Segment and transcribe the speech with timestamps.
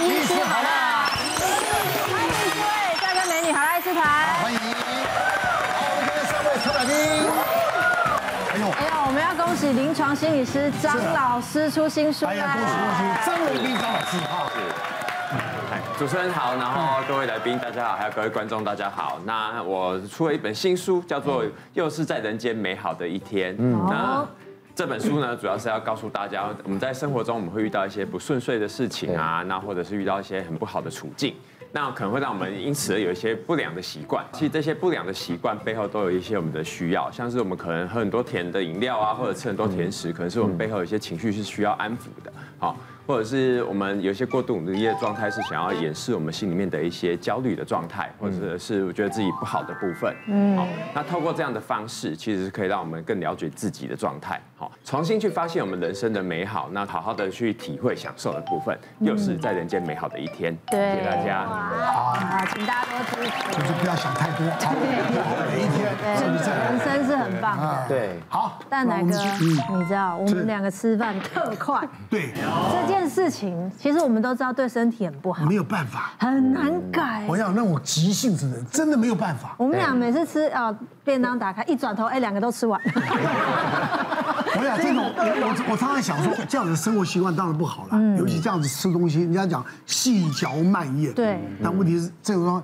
[0.00, 1.10] 医师好啦，
[2.10, 4.02] 欢迎各位帅哥美女好啦医师团，
[4.42, 4.58] 欢迎。
[4.58, 6.92] 好，我们三位特来宾。
[8.52, 12.26] 哎呦，哎呦，我们要恭喜临床心理师张老师出新书。
[12.26, 14.50] 哎呀，恭喜恭喜，张荣斌张老师好。
[15.98, 19.18] 主持人好，然后各位来宾大家好，还有各位观众大家好。
[19.24, 23.52] 那我出了一本新书，叫做《又是在人间美好的一天》。
[23.58, 24.24] 嗯，那
[24.78, 31.34] 这本书呢，主要是要告诉大家，我们在生活中我们会遇到一些不顺遂的事情啊，那或者是遇到一些很不好的处境，
[31.72, 34.24] 那可能会让我们因此而有一些不良的习惯。
[34.32, 42.32] 其实这些不良的习惯背后都有一些我们的需要，像是我们可能喝很多甜的饮料啊，或者吃很多甜食，可能是我们背后有一些情绪是需要安抚的。
[42.60, 42.76] 好。
[43.08, 50.14] 或者是我们有些过度努力的状态，是想要掩饰我们心里面的一些焦虑的状态，或者是我觉得自己不好的部分。
[50.26, 60.56] 嗯，好，那透过这样的方式，其实是可以让我们更了解自己的状态，好，重新去发现我们人生的美好，那好好的去体会享受的部分，又是在人间美好的一天。
[60.66, 61.46] 对，谢谢大家。
[61.46, 62.14] 好，
[62.52, 63.52] 请大家多支持。
[63.56, 64.44] 就是不要想太多，
[65.50, 66.50] 每一天是不是？
[66.50, 67.84] 人生是很棒的。
[67.88, 68.58] 对，好。
[68.68, 71.80] 蛋奶哥，你知道我们两个吃饭特快。
[72.10, 72.32] 对。
[72.32, 72.98] 这件。
[73.08, 77.24] 事情其实我们都知道对身体很不好，没有办法，很难改。
[77.26, 79.54] 我要那种急性子的人真的没有办法。
[79.56, 82.78] 我们俩每次吃啊便当打开一转头，哎，两个都吃完。
[84.56, 91.40] 我想这种我我常常想说，这样子的生活习惯当然不好了，尤其这样子吃东西，人家讲细嚼慢咽，对。
[91.62, 92.62] 但问题是这种说。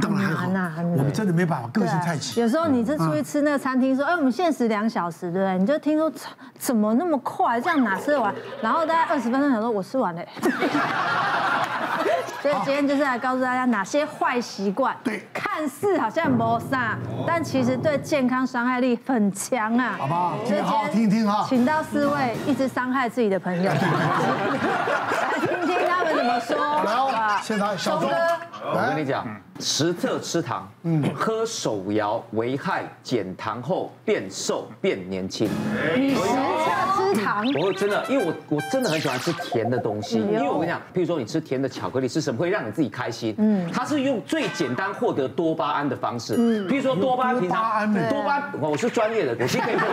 [0.00, 2.40] 当然还好，我们真的没办法，个性太急。
[2.40, 5.58] 有时候你是出去吃那个餐厅，说，哎，我们限时两小时，对不对？
[5.58, 6.10] 你就听说
[6.58, 8.34] 怎么那么快，这样哪吃得完？
[8.62, 10.22] 然后大概二十分钟，想说我吃完了。
[12.40, 19.96] 所以今天就是来告诉大家哪些坏习惯，对，看似好像没啥，但其实对健康伤害力很强啊。
[19.98, 20.34] 好不好？
[20.44, 21.44] 今天好好听听哈。
[21.48, 26.56] 请到四位一直伤害自己的朋友，来听听他们怎么说。
[27.12, 28.10] 来，现场小钟。
[28.62, 29.26] 我跟你讲，
[29.60, 35.48] 实测吃糖，嗯，喝手摇危害减糖后变瘦变年轻。
[35.96, 36.24] 你实测
[37.14, 37.46] 吃糖？
[37.60, 40.18] 我真的，因为我我真的很喜欢吃甜的东西。
[40.18, 43.34] 因为我跟你讲，譬如说你吃甜的巧克力，是什么会让你自己开心？
[43.38, 46.34] 嗯，它是用最简单获得多巴胺的方式。
[46.36, 49.74] 嗯，譬如说多巴胺平常，多巴胺，我是专业的，我先可以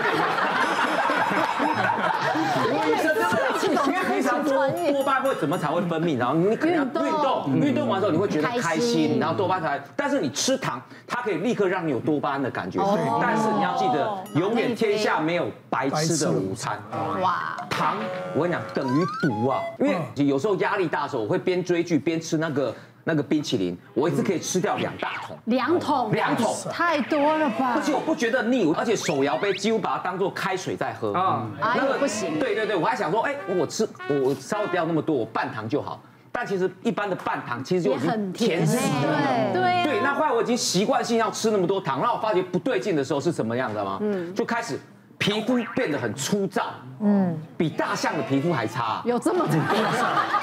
[4.71, 6.17] 多多巴胺会怎么才会分泌？
[6.17, 8.45] 然后你可能要运动，运动完之后你会觉得。
[8.55, 12.79] 开心，然后多巴胺，但是你吃糖，它可以立刻让你有多巴胺的感觉。
[13.21, 14.09] 但是你要记得，
[14.39, 16.79] 永远天下没有白吃的午餐。
[17.21, 17.97] 哇，糖，
[18.33, 19.59] 我跟你讲，等于毒啊！
[19.77, 22.73] 因为有时候压力大的时候，我会边追剧边吃那个
[23.07, 25.37] 那个冰淇淋，我一次可以吃掉两大桶。
[25.45, 27.73] 两桶，两桶，太多了吧？
[27.75, 31.13] 而且我不觉得腻，而且手摇杯几乎把它当做开水在喝。
[31.13, 32.39] 啊，那个不行。
[32.39, 36.01] 对对对，我还想说，哎，我吃我我稍微不要那么多，我半糖就好。
[36.31, 40.01] 但其实一般的半糖其实就已经甜死了，对对对。
[40.01, 43.99] 那后来我已经习惯性要吃那么多糖，然后我发觉不对劲的时候是什么样的吗？
[44.01, 44.77] 嗯，就开始
[45.25, 46.61] 皮肤变得很粗糙，
[47.01, 49.01] 嗯，比大象的皮肤还差。
[49.05, 49.53] 有这么差？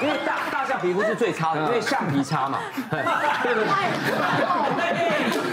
[0.02, 2.58] 因为大大象皮肤是最差的，因为橡皮擦嘛。
[2.90, 3.00] 对
[3.44, 3.64] 对对。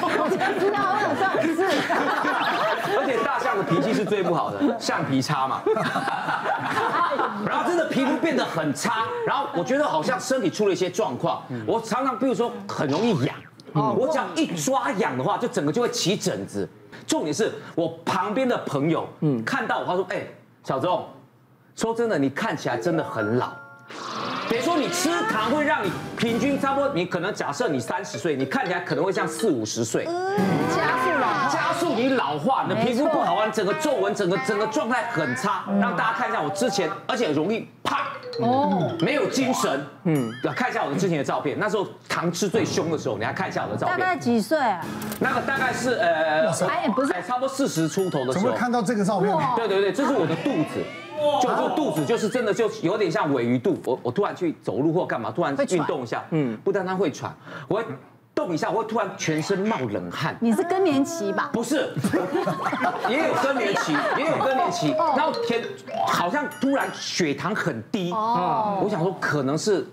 [0.02, 1.62] 我才知道我有这种事。
[2.98, 5.62] 而且大象的脾气是最不好的，橡皮擦嘛。
[7.46, 11.44] 然后真的皮肤变得很差，然后我觉得好像身体出了一些状况。
[11.68, 13.36] 我常常比如说很容易痒，
[13.76, 16.68] 我只要一抓痒的话，就整个就会起疹子。
[17.10, 20.22] 重点是我旁边的朋友，嗯，看到我他说，哎，
[20.64, 21.08] 小钟，
[21.76, 23.52] 说真的，你看起来真的很老。
[24.48, 31.19] 别说你吃糖会让你平均差不多，你可能假设你三十岁，你看起来可能会像四五十岁，加速老，
[31.50, 35.64] 加速你老化，你的皮肤不好你，整个皱纹，整个整个状态很差。
[35.80, 38.00] 让大家看一下我之前，而且容易胖
[38.42, 43.98] 哦，没有精神，嗯，要看一下我的之前的照片，那时候糖吃最凶的时候，你来看一下我的照片。
[43.98, 44.82] 大概几岁啊？
[45.20, 48.46] 那个大概是呃，哎不是，差不多四十出头的时候。
[48.46, 49.36] 怎么看到这个照片？
[49.56, 50.84] 对对对，这是我的肚子。
[51.42, 57.36] 就就肚子就是真的就有点像尾鱼肚，我我突然去走路或干嘛，突然运动一下，嗯，不但他会喘，
[57.68, 57.84] 我会
[58.40, 60.34] 动一下，我会突然全身冒冷汗。
[60.40, 61.50] 你是更年期吧？
[61.52, 61.94] 不是，
[63.10, 65.62] 也有更年期，也有更年期，然后天
[66.08, 69.86] 好像突然血糖很低，哦，我想说可能是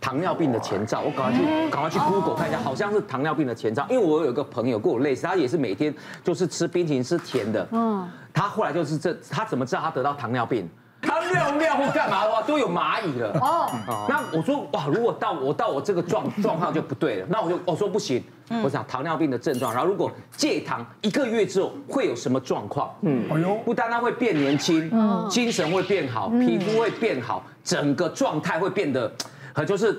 [0.00, 5.94] 糖尿病的前兆，我赶快去赶快去 Google 看一下，好像是糖尿病的前兆，因为我有一个朋友跟我类似，他也是每天
[6.24, 8.08] 就是吃冰淇淋吃甜的，嗯。
[8.32, 10.66] 他后来就是这，他怎么知道他得到糖尿病？
[11.02, 13.30] 他尿尿或干嘛的话都有蚂蚁了。
[13.40, 17.26] 哦，那我说哇，如果到我到我这个状状况就不对了。
[17.28, 18.22] 那我就我说不行，
[18.62, 22.94] 我想糖尿病的症状，然后如果戒糖一个月之后会有什么状况？
[23.02, 24.90] 嗯，哎呦，不单单会变年轻，
[25.28, 29.10] 精神会变好，皮肤会变好，整个状态会变得。
[29.52, 29.92] 可就是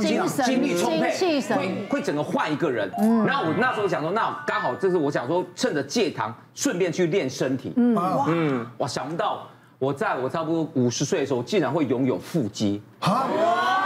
[0.00, 2.90] 精神精力充沛，会会整个换一个人。
[3.26, 7.72] 那我那时候想说，那刚好这是我想说，趁着戒糖，顺便去练身体。
[7.76, 7.96] 嗯
[8.28, 9.46] 嗯，哇，想不到
[9.84, 12.80] 我在我差不多五十岁的时候，竟然会拥有腹肌。
[13.00, 13.28] 啊，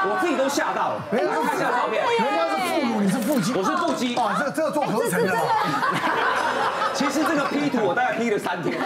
[0.04, 1.02] 我自己都吓到了。
[1.10, 4.14] 人家看一下照片，人家是父母，你是腹肌，我是腹肌。
[4.14, 5.34] 哇，这这个做合成的。
[6.94, 8.78] 其实这个 P 图我大概 P 了三天。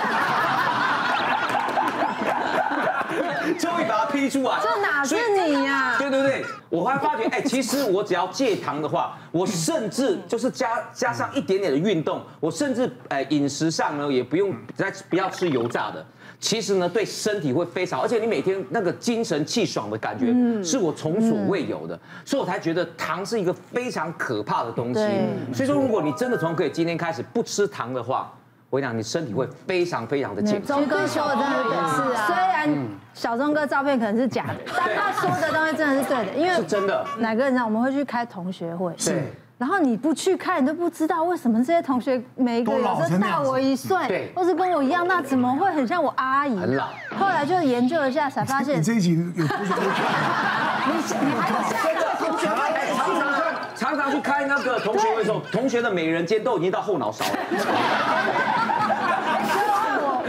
[3.59, 5.17] 终于把它批出来，这哪是
[5.47, 5.97] 你呀？
[5.99, 16.05] 对对对，我还发觉，哎，其实我只要戒糖的话，我甚至就是加加上一点点的运动，我甚至哎饮食上呢也不用再不要吃油炸的，
[16.39, 25.01] 其实呢对身体会非常，而且你每天那个精神气爽的感觉是我从所未有的，所以我才觉得糖是一个非常可怕的东西。
[25.53, 28.33] 所以说，如果你真的从可以今天开始不吃糖的话，
[28.73, 30.79] 我跟你讲，你身体会非常非常的健康。
[30.79, 32.75] 钟哥说的真的也是啊，虽然
[33.13, 37.05] 小钟哥照片可能是假的，但他说的东西真的是对的，因为是真的。
[37.19, 37.63] 哪个人呢？
[37.63, 39.23] 我们会去开同学会，是。
[39.59, 46.59] 然后你不去看，你都不知道为什么这些同学每一个有时候大我一岁，或是跟我一样，那怎么会很像我阿姨？
[46.59, 46.87] 很老。
[47.15, 49.83] 后来就研究一下，才发现你这一集有同学会
[50.87, 50.95] 你
[51.27, 52.57] 你还有下一个同学会？
[52.97, 53.45] 常常
[53.77, 57.31] 常常去开那个同学会的时候，同学的美人尖都已经到后脑勺了。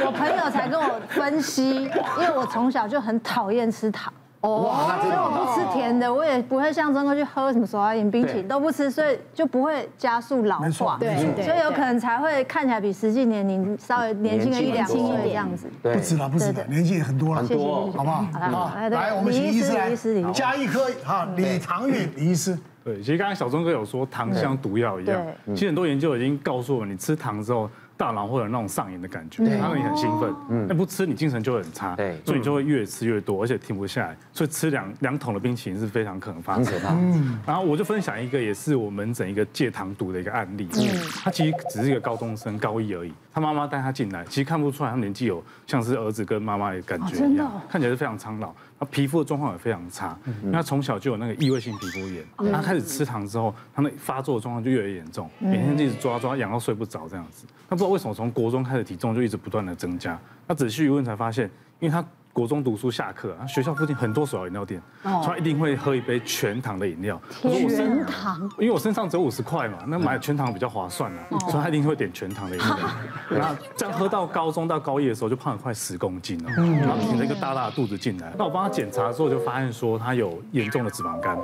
[0.06, 4.12] 我朋友才跟我分析，因为我从小就很讨厌吃糖，
[4.42, 15.68] 哦，所以我不吃甜的，我也不会像钟哥去喝什么手摇饮、冰淇淋都不吃，所以就不会加速老化，对，所以有可能才会看起来比实际年龄稍微年轻了一两岁这样子。
[15.82, 18.26] 不止了，不止了，年纪也很多了，很多，好不好？
[18.40, 19.96] 好，来，我们请医师来
[20.34, 22.58] 加一颗哈，李唐允李医师。
[22.84, 27.70] 对，其实刚才小钟哥有说糖像毒药一样，其实很多研究已经告诉我们，你吃糖之后。
[28.04, 30.36] 大脑会有那种上瘾的感觉，它让你很兴奋。
[30.50, 34.18] 嗯，那不吃你精神就会很差，对，所以你就会越吃越多，而且停不下来。
[34.34, 36.90] 所以吃两两桶的冰淇淋是非常可能发生的。
[36.90, 40.68] 嗯，然后我就分享一个也是我们整一个戒糖毒的一个案例。
[40.74, 40.90] 嗯，
[41.24, 43.14] 他其实只是一个高中生，高一而已。
[43.34, 48.54] 他妈妈带他进来，其实看不出来他年纪有像是儿子跟妈妈的感觉一样，看起来是非常苍老。
[48.80, 52.24] 他皮肤的状况也非常差，因为他从小就有那个异位性皮肤炎。
[52.52, 57.46] 他开始吃糖之后，他那发作的状况就越来越严重，每天就一直抓抓，痒到睡不着这样子。
[57.70, 60.20] 他不知道为什么从国中开始体重就一直不断的增加。
[60.48, 67.22] 他仔细一问才发现，因为他国中读书下课，学校附近很多手摇饮料店，所以他一定会喝一杯全糖的饮料。
[67.40, 68.42] 全糖？
[68.58, 71.20] 因为我身上只有五十块嘛，那买全糖比较划算啊，
[71.52, 72.80] 所以他一定会点全糖的饮料。
[73.30, 78.34] 那这样喝到高中到高一的时候，就胖了快十公斤了，然后挺着一个大大的肚子进来。
[78.36, 81.38] 那我帮他检查之后，就发现说他有严重的脂肪肝，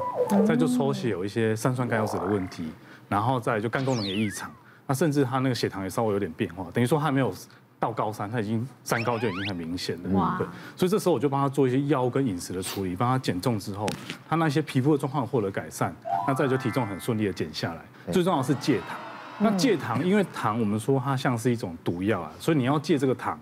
[0.44, 2.71] 再就抽血有一些三酸甘油酯的问题，
[3.07, 4.51] 然后再就肝功能也异常，
[4.88, 7.31] 那甚至他那个血糖也稍微有点变化，等于说他没有。
[7.80, 10.46] 到高三，他已经三高就已经很明显了，哇对，
[10.76, 13.88] 所以这时候我就帮他做一些药物跟饮食的处理，帮他减重之后，
[14.28, 15.96] 他那些皮肤的状况获得改善，
[16.28, 17.81] 那再就体重很顺利的减下来。
[18.12, 18.98] 最重要的是戒糖，
[19.40, 23.40] 那戒糖，因为糖我们说它像是一种毒药啊，所以你要戒这个糖，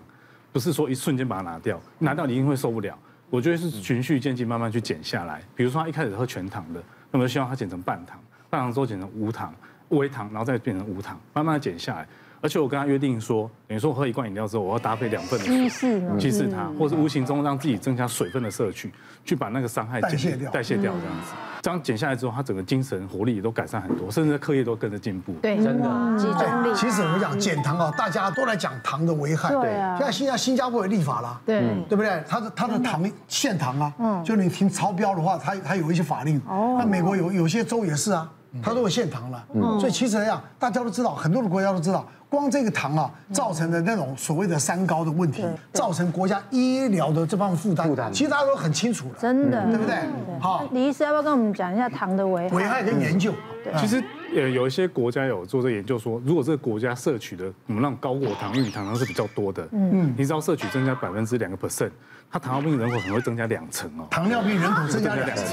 [0.52, 2.96] 不是说一瞬间把它拿掉，拿掉你一定会受不了。
[3.30, 5.42] 我觉得是循序渐进，慢慢去减下来。
[5.56, 6.80] 比如说他一开始喝全糖的，
[7.10, 8.18] 那么希望他减成半糖，
[8.48, 9.52] 半糖之后减成无糖、
[9.88, 12.06] 微糖，然后再变成无糖，慢慢的减下来。
[12.40, 18.92] 而且我跟他约定说，等于说我喝一罐饮料之后，我要搭配两份的水，稀释它，或是无形中让自己增加水分的摄取，
[19.24, 21.32] 去把那个伤害代谢掉，代谢掉这样子。
[21.60, 25.32] 这样减下来之后，他整个精神活力也都改善很多，甚至在课业都跟着进步。
[25.42, 26.72] 对，真的集中力。
[26.74, 29.50] 其实我们讲减糖啊，大家都来讲糖的危害。
[29.50, 29.96] 对啊。
[29.98, 32.22] 现在新加新加坡有立法了，对对不对？
[32.28, 36.40] 它的它的糖限糖啊，嗯，就你停超标的话，它它有一些法令。
[36.46, 36.76] 哦。
[36.78, 38.30] 那美国有有些州也是啊，
[38.62, 39.44] 它都有限糖了。
[39.52, 39.80] 嗯。
[39.80, 42.06] 所以其实来讲，大家都知道，很多的国家都知道。
[42.28, 49.96] 光这个糖啊，造成的那种所谓的三高的问题，造成国家医疗的这方面负担，其实大家都很清楚了，真的，对不对？
[50.40, 52.56] 好，李医师要不要跟我们讲一下糖的危害？
[52.56, 53.32] 危害跟研究。
[53.76, 54.02] 其实
[54.34, 61.90] 呃，有一些国家有做这个研究说，如果这个国家摄取的我们那种高果糖玉米糖糖是比较多的，嗯，你只要摄取增加百分之两个 percent，
[62.30, 64.06] 它糖尿病人口可能会增加两成哦。
[64.10, 65.46] 糖尿病人口增加两成。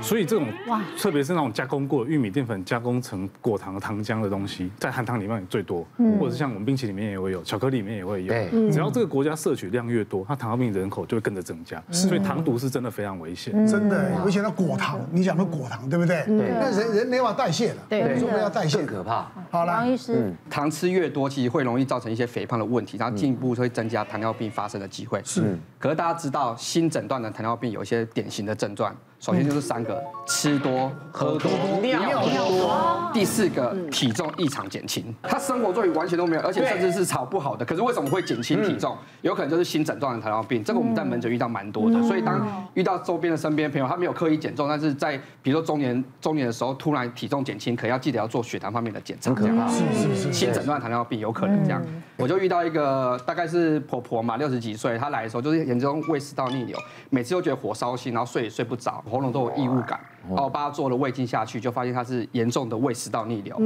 [0.00, 5.86] 所以这种哇，特别是那种加工过玉米淀粉加工成果糖糖浆的东西，在含糖里面也最多，
[6.20, 8.34] 或者是像我们冰淇淋里面也会有，巧克力里面也会有。
[8.70, 11.82] 只要这个国家摄取量越多，它糖尿病人口就会跟着增加。
[11.90, 14.12] 所以糖毒是真的非常危险，真的。
[14.22, 16.22] 而且那果糖，你讲的果糖对不对？
[16.26, 16.52] 对。
[16.60, 19.26] 那人人没法代谢了，对，说要代谢可怕。
[19.50, 25.20] 好了，王医师，糖吃越多，其实会容易造成一些肥胖的问题，然后进一步会增加糖尿病发生的机会。
[25.24, 25.58] 是。
[25.78, 28.94] 可是大家知道，新诊断的糖尿病有一些典型的症状。
[29.20, 31.50] 首先就是三个：吃多、喝多、
[31.82, 33.10] 尿多。
[33.12, 35.14] 第四个，体重异常减轻。
[35.22, 37.62] 他生活作息完全都没有，而且甚至是超不好的。
[37.62, 38.96] 可是为什么会减轻体重？
[39.20, 40.64] 有可能就是新诊断的糖尿病。
[40.64, 42.02] 这个我们在门诊遇到蛮多的。
[42.04, 49.34] 所以当遇到周边的身边朋友，他没有刻意减重，但是在比如说中年中年的时候突然体重减轻，可能要记得要做血糖方面的检查。
[49.34, 51.82] 这样是是是，新诊断糖尿病有可能这样。
[52.16, 56.78] 我就遇到一个大概是婆婆嘛，六十几岁，她来的时候就是严重胃食道逆流，
[57.10, 59.02] 每次都觉得火烧心，然后睡也睡不着。
[59.10, 59.98] 喉咙都有异物感，
[60.28, 63.56] 然后我帮他做了胃镜下去，就发现他是严重的胃食道逆流。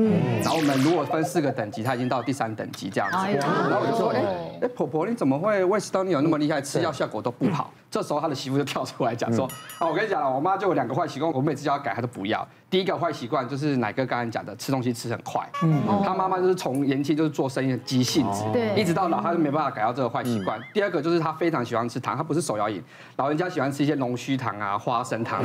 [0.42, 3.16] 然后我们如果分四个等级，他已经到第三等级这样子。
[3.36, 4.22] 然后我就说，哎
[4.62, 6.60] 哎，婆婆你怎么会胃食道逆流那么厉害？
[6.60, 7.72] 吃药效果都不好。
[7.90, 9.46] 这时候他的媳妇就跳出来讲说，
[9.78, 12.46] 啊，我跟你讲了，我妈就有两个坏习惯，我每次叫她改，她都不要。
[12.68, 15.48] 第一个坏习惯就是奶哥刚才讲的，吃东西吃很快。
[15.62, 20.60] 嗯，他妈妈就是从年轻就是做生意的急性子，对，一直到老，他就没办法改掉这个坏习惯。
[20.72, 22.82] 第二个就是他非常喜欢吃糖，他不是手摇饮，
[23.14, 25.40] 老人家喜欢吃一些龙须糖啊、花生糖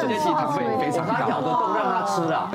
[0.00, 1.12] 这些其实糖分也非常高。
[1.14, 2.50] 他咬得动，让他吃啊，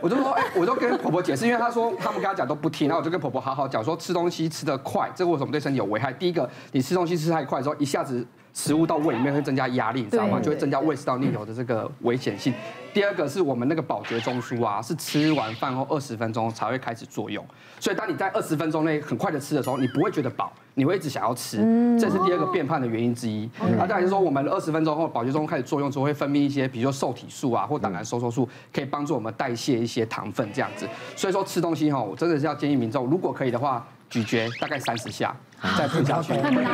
[0.00, 6.12] 我就说，哎，我就跟婆婆解释，因为她说他们跟她讲都不听，然后我就跟婆婆好好讲说，吃东西吃得快，这为什么对身体有危害？
[6.12, 8.26] 第一个，你吃东西吃太快的时候，一下子。
[8.54, 10.40] 食物到胃里面会增加压力，你知道吗？
[10.40, 12.54] 就会增加胃食道逆流的这个危险性。
[12.94, 17.44] 第二个是我们那个饱觉中枢啊，是吃完饭后二十分钟才会开始作用。
[17.80, 21.56] 所以当你在二十分钟内很快的吃的时候，你不会觉得饱，你会一直想要吃，
[21.98, 23.50] 这是第二个变胖的原因之一。
[23.76, 30.88] 那再来就是说，我们二十分钟后饱觉中开始作用之后，会分泌一些，比如说瘦体素啊或胆囊收缩素，可以帮助我们代谢一些糖分这样子。
[31.16, 35.34] 所以说吃东西哈，我真的是要建议民众，如果可以的话，咀嚼大概三十下，
[35.76, 36.32] 再吞下去。
[36.34, 36.64] 很难，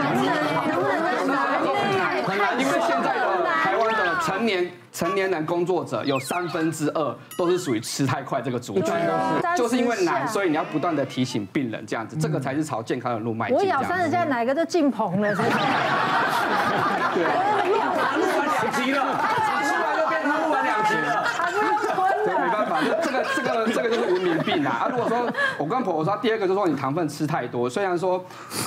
[2.59, 8.93] 因为现在的台湾的成年成年男工作者有三分之二都是属于吃太快这个族群，
[9.57, 13.57] 就是因为难，所以你要不断的提醒病人这样子，这个才是朝健康的路迈进。
[13.57, 15.49] 我咬三十下，哪个都进棚了，是吧？
[17.15, 19.01] 对，录完两集了，
[19.63, 22.47] 出来就变成录完两集了，还不用吞了。
[22.47, 24.71] 没办法，这个这个这个就是文明病啦。
[24.71, 28.25] 啊，如果说我跟婆婆说，第二个就是说你糖分吃太多，虽然说。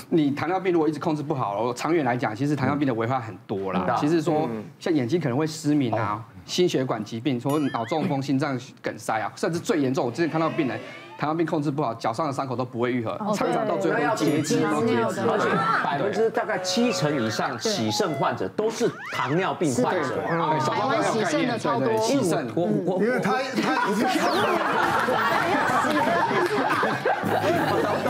[0.10, 3.96] 你糖尿病如果一直控制不好，长远来讲，其实糖尿病的危害很多啦。
[4.00, 4.48] 其实说
[4.80, 10.80] 像眼睛可能会失明啊，心血管疾病，说脑中风、心脏梗塞啊，甚至最严重，我之前看到病人
[11.24, 15.48] 糖尿病控制不好，脚上的伤口都不会愈合，常常到最后要截肢，而且
[15.82, 20.18] 百分之大概七成以上洗肾患者都是糖尿病患者。
[20.20, 24.28] 台湾洗肾的超多，洗肾，我我因为他他已经洗多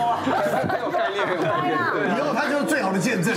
[0.02, 0.18] 啊，
[0.68, 1.78] 很有概念，很有概念。
[2.18, 3.32] 以后他就是最好的见证。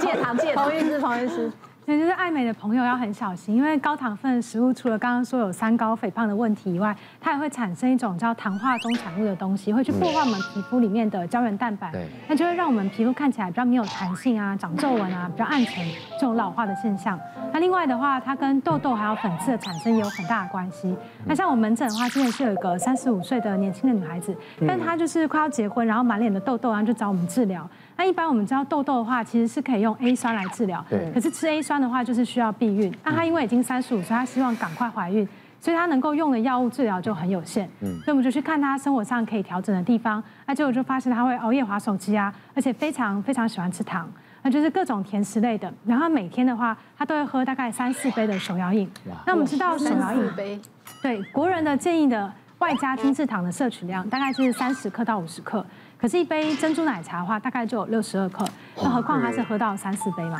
[0.00, 1.52] 戒 糖戒糖，彭医师，彭医师。
[1.88, 11.90] 其实就是爱美的朋友要很小心，因为高糖分的食物除了刚刚说有三高肥胖的问题以外，它也会产生一种叫糖化中产物的东西，会去破坏我们皮肤里面的胶原蛋白，
[12.28, 15.82] 那就会让我们皮肤看起来比较没有弹性啊，长皱纹啊，比较暗沉，
[16.20, 17.18] 这种老化的现象。
[17.54, 20.94] 那另外的话，它跟痘痘还有粉刺的产生也有很大的关系。
[21.24, 27.66] 那像我们门诊的话，之前是有一个三十五岁的年轻的女孩子，但她就是快要结婚，然后满脸的痘痘，然后就找我们治疗。
[27.98, 30.82] 那一般我们知道痘痘的话，其实是可以用 A 酸来治疗。
[30.88, 31.10] 对。
[31.12, 32.94] 可是吃 A 酸的话，就是需要避孕。
[33.02, 35.28] 那她因为已经三十五岁，她希望赶快怀孕，
[35.60, 37.68] 所以她能够用的药物治疗就很有限。
[37.80, 37.92] 嗯。
[37.96, 40.22] 所以我们就去看她生活上可以调整的地方。
[40.46, 44.08] 那结果就发现她会熬夜划手机啊，而且非常非常喜欢吃糖，
[44.42, 45.74] 那就是各种甜食类的。
[45.84, 48.88] 然后每天的话，她都会喝大概三四杯的手摇饮。
[49.06, 49.16] 哇。
[49.26, 50.60] 那我们知道手摇饮杯，
[51.02, 55.66] 对国人的建议的外加精制糖的摄取量大概就是三十克到五十克。
[56.00, 58.44] 可是，一杯珍珠奶茶的话，大概就有六十二克，
[58.76, 60.38] 那何况他是喝到三四杯嘛？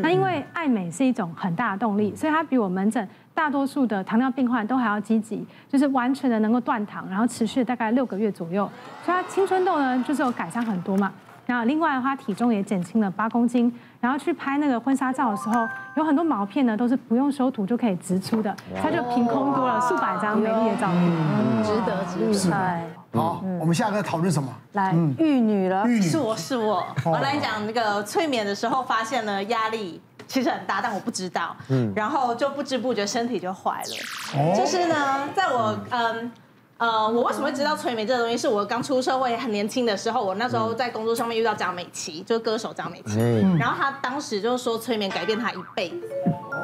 [0.00, 8.70] 那因为爱美是一种很大的动力，所以它比我们门诊大多数的糖尿病患都还要积极，就是完全的能够断糖，然后持续大概六个月左右，
[9.04, 11.12] 所以它青春痘呢就是有改善很多嘛。
[11.44, 13.70] 然后另外的话，体重也减轻了八公斤，
[14.00, 22.80] 然后去拍那个婚纱照的时候，有很多毛片呢都是不用修图就可以直出的，它就凭空多了数百张美丽的照片，值得值得。
[23.14, 24.52] 好，我们下个讨论什么？
[24.72, 34.54] 来，玉女了，是我是我，我来讲那个催眠的时候，发现了压力其实很大，但我不知道，嗯，然后就不知不觉身体就坏了。
[34.56, 36.32] 就是呢，在我嗯
[36.78, 38.36] 呃，我为什么会知道催眠这个东西？
[38.36, 43.16] 是我刚出社会很年轻的时候，我那时候在工作上面遇到张美琪，就是歌手张美琪，
[43.56, 46.00] 然后他当时就说催眠改变他一辈子，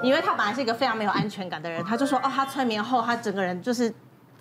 [0.02, 3.94] 因为他本来是一个非常没有安全感的人，他就说哦，他催眠后他整个人就是。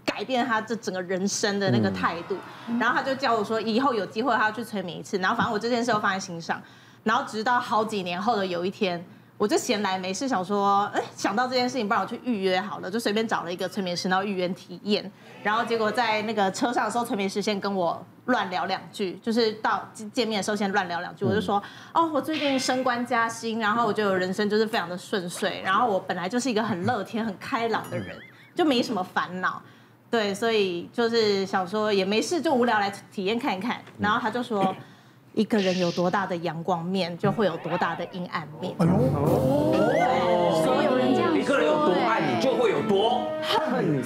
[0.10, 2.36] 改变他这整个人生的那个态度，
[2.80, 5.18] 然后他就叫我说，以后有机会他要去催眠一次。
[5.20, 6.62] 然后反正我这件事都放在心上，
[7.04, 9.04] 然后直到好几年后的有一天，
[9.38, 15.10] 我就闲来没事，想说，哎，想到这件事情，不然我去预约好了，就随便找了一个催眠师，然后预约体验。
[15.42, 21.24] 然后结果在那个车上的时候，催眠师先跟我乱聊两句，就是到见面的时候先乱聊两句。
[21.24, 21.64] 我就说，
[21.94, 28.18] 哦，我最近升官加薪，然后我就人生就是非常的顺遂，然后我本来就是一个很乐天、很开朗的人，
[28.54, 29.62] 就没什么烦恼。
[30.12, 33.78] 对，所以就是想说也没事，就无聊来体验看一看。
[34.00, 34.76] 然后他就说。
[35.36, 38.74] 一个人有多大的阳光面，就会有多大的阴暗面。
[38.80, 38.92] 哎呦，
[40.66, 44.02] 所以有人这样说，一个人有多爱你，就会有多恨你。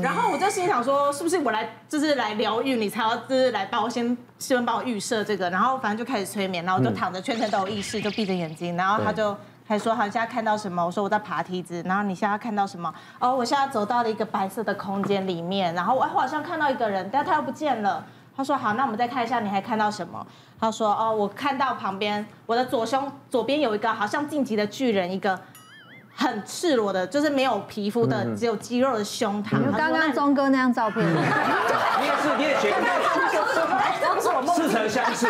[0.00, 9.36] 然后我就心想说，是不是我来就是来疗愈你，才要就是来帮我先先帮我预设这个，然后反正就开始催眠，然后我就躺着，全程都有意识，就闭着眼睛，然后他就。
[9.72, 10.84] 还说好，现在看到什么？
[10.84, 11.82] 我说我在爬梯子。
[11.86, 12.92] 然后你现在看到什么？
[13.18, 15.74] 哦，我现在走到了一个白色的空间里面。
[15.74, 18.04] 然后我好像看到一个人，但他又不见了。
[18.36, 20.26] 他说好，那我们再看一下，你还看到什么？
[20.60, 25.40] 他说哦，我看到旁边我的左胸左边有一个好像晋级的巨人，一个
[26.14, 29.58] 很赤裸的，就是没有皮肤的，只有肌肉的胸膛。
[29.74, 32.54] 刚刚钟哥那张照片， 你也是，你也
[34.22, 34.46] 觉得。
[34.52, 35.26] 似曾相识，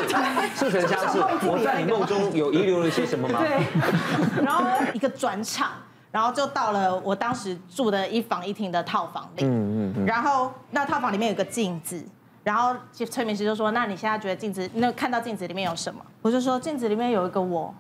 [0.55, 1.19] 似曾相识。
[1.47, 3.39] 我在你梦中有遗留了一些什么吗？
[3.41, 4.45] 对。
[4.45, 5.71] 然后一个转场，
[6.11, 9.45] 然后就到了我当时住的一房一厅的套房里。
[9.45, 10.07] 嗯嗯。
[10.07, 12.05] 然后那套房里面有个镜子，
[12.43, 17.75] 然后催眠师就说：“那你现在觉得镜子，那看到镜子里面有什么？”我就说：“镜子里面有一个我，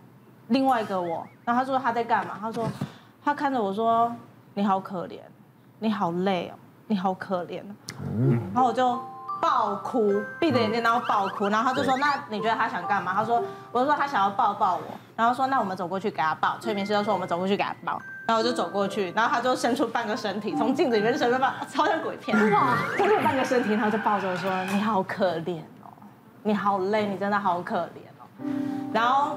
[0.48, 2.68] 另外一个我。”然后他说：“他在干嘛？”他说
[3.24, 4.14] ：“他看着我说
[4.54, 5.18] ：‘你好可怜，
[5.80, 7.62] 你好累哦，你好可怜。’
[8.16, 8.40] 嗯。
[8.54, 8.98] 然后我就。
[9.42, 14.82] 爆哭，闭着眼睛，然后爆哭，然后他就说：“那你觉得他想干嘛？”他说：“我就说他想要抱抱我。”
[15.16, 22.76] 然后说：“那我们走过去给他抱。”催眠师就说：“我们走过去给他抱。”然后我就走过去，然后他就伸出半个身体，从镜子里面伸出半，超像鬼片，哇！
[22.96, 25.90] 伸出半个身体，然后就抱着我说：“你好可怜哦，
[26.44, 28.46] 你好累，你真的好可怜哦。”
[28.94, 29.36] 然后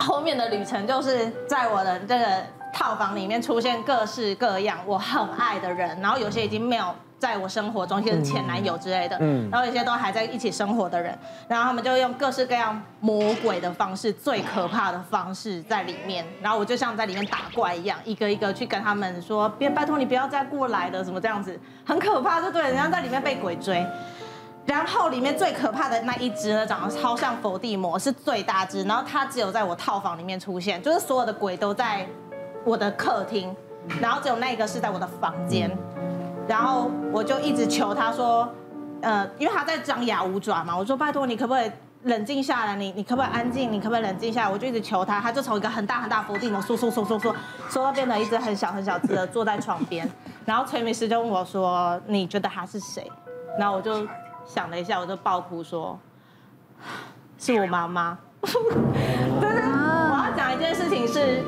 [0.00, 2.26] 后面的旅程就是在我的这个
[2.74, 6.92] 套房里面出现各式各样我很爱的人，然后有些已经没有。
[7.20, 23.86] 在我生活中，一些是前男友之类的，嗯，然后有些都还在一起生活的人，然后他们就用各式各样魔鬼的方式，最可怕的方式在里面，然后我就像在里面打怪一样，一个一个去跟他们说，别拜托你不要再过来了，什么这样子，很可怕，就对，人家在里面被鬼追，
[24.64, 32.06] 然后里面最可怕的那一只呢，长得超像伏地魔，是最大只，然后它只有在我套房里面出现，就是所有的鬼都在
[32.64, 33.54] 我的客厅，
[34.00, 35.70] 然后只有那个是在我的房间。
[36.50, 38.52] 然后我就一直求他说，
[39.02, 41.70] 呃，因为他在张牙舞爪嘛，我说拜托你可不可以
[42.02, 44.50] 冷静下来，你你可不可以安静，你可不可以冷静下来？
[44.50, 47.32] 我就一直求他，他就从一个很大很大伏地魔说说说说说，
[47.68, 50.10] 说到变成一只很小很小只的坐在床边，
[50.44, 53.08] 然后催眠师就问我说，你觉得他是谁？
[53.56, 54.04] 然后我就
[54.44, 55.96] 想了一下，我就爆哭说，
[57.38, 58.18] 是我妈妈。
[58.42, 61.44] 真 的我要讲一件事情是，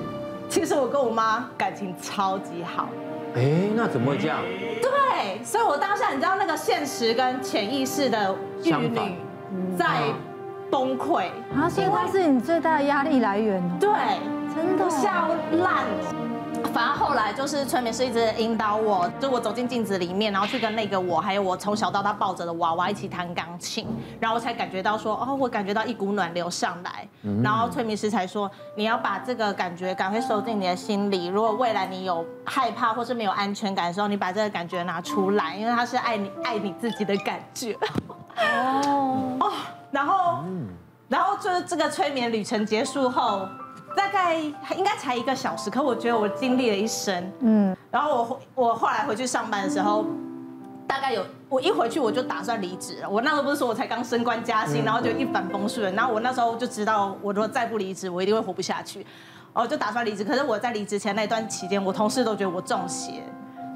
[0.48, 2.86] 其实我跟我妈感情超级好。
[3.34, 4.38] 哎，那怎么会这样？
[4.80, 9.16] 对，所以我当下你知道那个现实跟潜意识的玉女
[9.76, 9.86] 在
[10.70, 13.62] 崩溃，啊，现在是你最大的压力来源。
[13.78, 13.88] 对，
[14.54, 15.28] 真的笑
[15.62, 15.84] 烂。
[16.72, 23.86] 反正后来就是催眠师一直引导我，就我走进镜子里面，然后去跟那个我，还有我从小到大抱着的娃娃一起弹钢琴，
[24.18, 27.08] 然后我才感觉到说，哦，我感觉到一股暖流上来，
[27.42, 37.76] 然后催眠师才说，你要把这个感觉赶快收进你的心里，如果未来你有害怕或是没有安全感的时候，你把这个感觉拿出来，因为它是爱你爱你自己的感觉。
[38.36, 39.52] 哦 哦，
[39.90, 40.44] 然后
[41.08, 43.46] 然后就是这个催眠旅程结束后。
[43.96, 47.32] 大概应该才一个小时，可我觉得我经历了一生。
[47.40, 50.04] 嗯，然后我我后来回去上班的时候，
[50.86, 53.08] 大概有我一回去我就打算离职了。
[53.08, 55.94] 我那时候不是说我才刚升官加薪，然后就一帆风顺。
[55.94, 59.06] 然后我那时候就知道，我如果再不离职，我一定会活不下去。
[59.52, 60.24] 我就打算离职。
[60.24, 63.22] 可是我在离职前那段期间，我同事都觉得我中邪，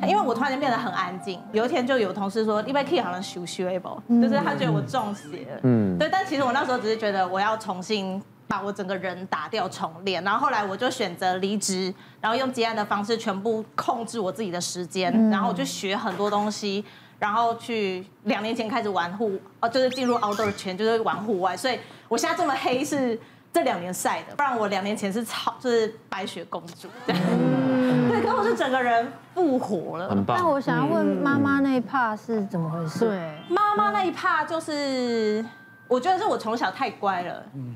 [0.08, 1.38] 因为我突然间变得很安静。
[1.52, 3.72] 有一天就有同事说，因为 Key 好像休息了，
[4.08, 5.46] 就是他觉得我中邪。
[5.62, 6.08] 嗯，对。
[6.10, 8.22] 但其实我那时候只是觉得我要重新。
[8.48, 16.84] 把我整个人打掉重练，然后后来我就选择离职，然后用接案的方式全部控制我自己的时间，然后我就学很多东西，
[17.18, 21.78] 然后去两年前开始玩户，哦，就是进入 outdoor 圈，就是玩户外，所以
[22.08, 23.18] 我现在这么黑是
[23.52, 30.36] 这两年晒的，不然我两年前是超就是白雪公主，嗯、 对，可是我是整个人复活了，很棒。
[30.38, 33.00] 那我想要问妈妈那一 part 是怎么回事？
[33.08, 35.44] 对，妈妈那一 part 就是
[35.88, 37.42] 我觉得是我从小太乖了。
[37.54, 37.74] 嗯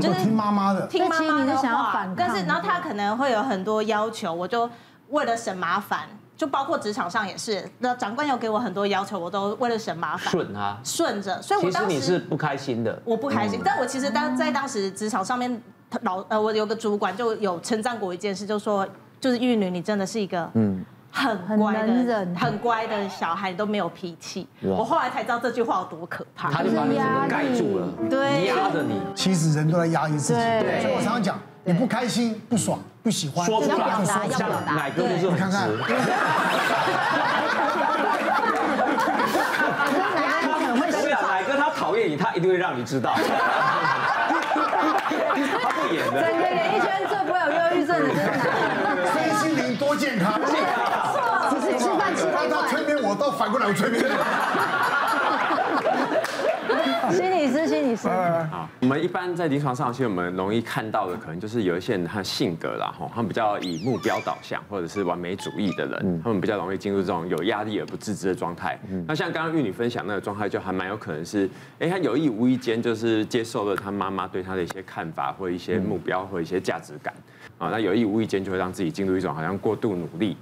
[0.00, 4.68] 就是听妈妈的，听妈妈的话，但是然后他可能会有很多要求，我就
[5.08, 10.30] 为了省麻烦，就包括职场上也是，那长官有给我很多要求，我都为了省麻烦。
[10.30, 11.40] 顺啊，顺着。
[11.42, 13.60] 所以我当时其实你是不开心的，我不开心。
[13.64, 15.62] 但我其实当在当时职场上面，
[16.02, 18.86] 老呃，我有个主管就有称赞过一件事，就说
[19.20, 24.48] 就是玉女，你真的是一个嗯很乖的很乖的小孩，都没有脾气。
[24.62, 26.96] 我后来才知道这句话有多可怕，他就把你
[27.28, 28.98] 盖住了，对，压着你。
[29.14, 30.40] 其实人都在压抑自己，
[30.80, 31.38] 所以我常常讲。
[31.64, 34.00] 你不开心、不爽、不喜欢，说出来，要
[34.36, 35.76] 表达，奶哥就是，你看看，奶
[41.46, 43.14] 哥他讨厌你，他一定会让你知道，
[45.14, 46.20] 他不演的。
[46.20, 48.81] 整个演艺圈最不会有忧郁症的就是奶哥，身心灵
[49.82, 50.54] 多健康，没错，
[51.50, 52.62] 只是吃饭吃太快。
[52.62, 54.00] 他催眠我，倒反过来我催眠。
[57.10, 58.08] 心理师，心理师。
[58.08, 68.78] 好，我们一般在临床上，其实我们容易看到的，可能就是有一些人他性格啦，吼，他们比较以目标导向，或者是完美主义的人，他们比较容易进入这种有压力而不自知的状态。
[69.06, 77.12] 那像刚刚玉女分享那个状态，就还蛮有可能是，哎，他有意无意间就是接受了他妈妈对他的一些看法，或一些目标，或一些价值感，
[77.58, 80.36] 啊，那有意无意间就会让自己进入一种好像过度努力。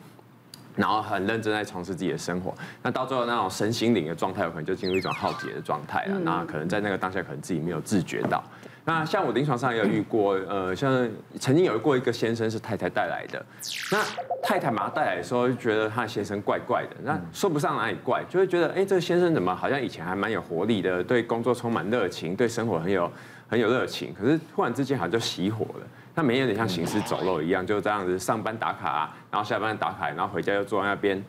[0.76, 6.18] 然后很认真在从事自己的生活，那到最后那种身心灵的状态，有可能就进入一种耗竭的状态了。
[6.20, 8.42] 那可能在那个当下，可能自己没有自觉到。
[8.84, 11.06] 那像我临床上也有遇过，呃，像
[11.38, 13.44] 曾经有过一个先生是太太带来的，
[13.90, 13.98] 那
[14.42, 23.10] 太太把他带来的时候，就觉得他的先生怪怪的，那说不上哪里怪，就会觉得，哎，这个先生怎么好像以前还蛮有活力的，对工作充满热情，对生活很有
[23.48, 25.86] 很有热情，可是突然之间好像就熄火了。
[26.14, 31.22] 他每天有点像行尸走肉一样，就这样子上班打卡啊，然后下班打卡，然后回家又坐在那边，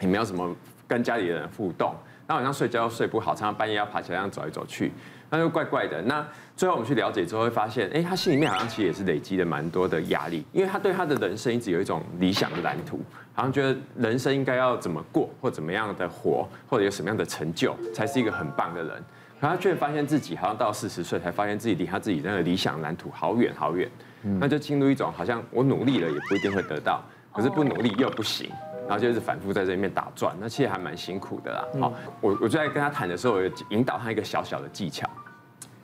[0.00, 0.54] 也没有什么
[0.86, 1.94] 跟家里的人互动。
[2.26, 4.92] 那晚上睡觉又睡不好，常常半夜要爬起来这样走来走去，
[5.30, 6.02] 那就怪怪的。
[6.02, 13.00] 那最后我们去了解之后会发现，哎，他心里面好像其实也是累积了蛮多的压力，因为他对他的人生一直有一种理想的蓝图，
[13.32, 18.92] 好像觉得人生应该要怎么过，或怎么样的活，或者有什么样的成就，才是一个很棒的人。
[19.40, 23.88] 然后他却发现自己好像到四十岁才发现自己离他自己那个理想蓝图好远好远，
[24.22, 27.02] 那就进入一种好像我努力了也不一定会得到，
[27.32, 28.50] 可是不努力又不行，
[28.86, 31.64] 然后就是反复在这里面打转，那其实还蛮辛苦的啦。
[31.80, 35.08] 好，我我就在跟他谈的时候，我引导他一个小小的技巧，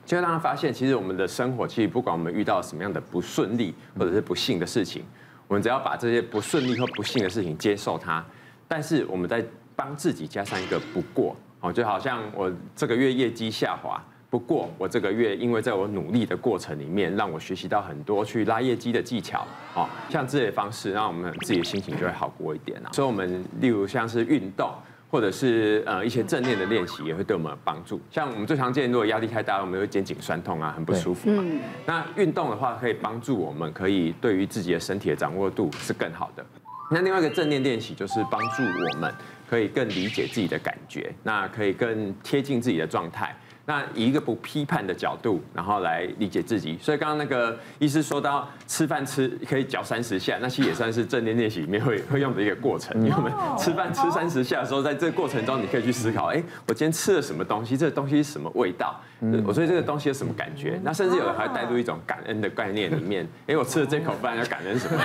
[0.05, 5.03] 就让他发现，其实我们的生活其实不管我们遇到什么样的不顺利或者是不幸的事情，
[5.47, 8.23] 我们只要把这些不顺利或不幸的事情接受它，
[8.67, 9.43] 但是我们在
[9.75, 11.35] 帮自己加上一个不过。
[11.61, 22.89] 哦，就好像我这个月业绩下滑，不过我这个月因为在我努力的过程里面，让我学习到很多去拉业绩的技巧，哦，像这些方式，让我们自己的心情就会好过一点啊。
[22.91, 24.69] 所以，我们例如像是运动，
[25.09, 28.01] 或者是呃一些正念的练习，也会对我们有帮助。
[28.11, 31.43] 像我们最常见，如果压力太大，我们会肩颈酸痛啊，很不舒服嘛。
[31.85, 36.45] 那运动的话，可以帮助我们，可以对于自己的身体的掌握度是更好的。
[36.91, 39.13] 那另外一个正念练习，就是帮助我们。
[39.47, 43.35] 可以更理解自己的感觉，那可以更贴近自己的状态。
[43.65, 46.77] 那以一个不批判的角度，然后来理解自己。
[46.79, 52.95] 所以刚刚那个医师说到吃饭吃可以嚼三十下，那其实也算是正念练习里面会会用的一个过程。
[53.01, 57.75] 因为我们吃饭吃三十下的时候，在这个过程中，你可以去思考：哎，我今天吃了什么东西？
[57.75, 59.01] 这个东西是什么味道？
[59.43, 60.79] 我所以这个东西有什么感觉？
[60.83, 63.27] 那甚至有人还带入一种感恩的概念里面。
[63.47, 64.95] 哎，我吃了这口饭要感恩什么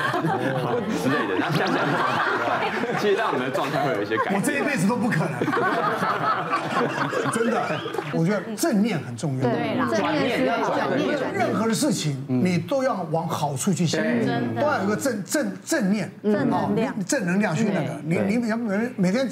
[1.03, 1.37] 之类的。
[1.39, 2.05] 那像这样的状
[2.51, 4.35] 态，其实让我们的状态会有一些改变。
[4.39, 5.41] 我这一辈子都不可能，
[7.33, 7.81] 真的，
[8.13, 8.43] 我觉得。
[8.57, 14.03] 正念很重要，对啦，转念要转念，任何的事情你都要往好处去想，
[14.55, 18.01] 都要有个正正正念，正能量，正能量去那个。
[18.05, 19.29] 你你每每每天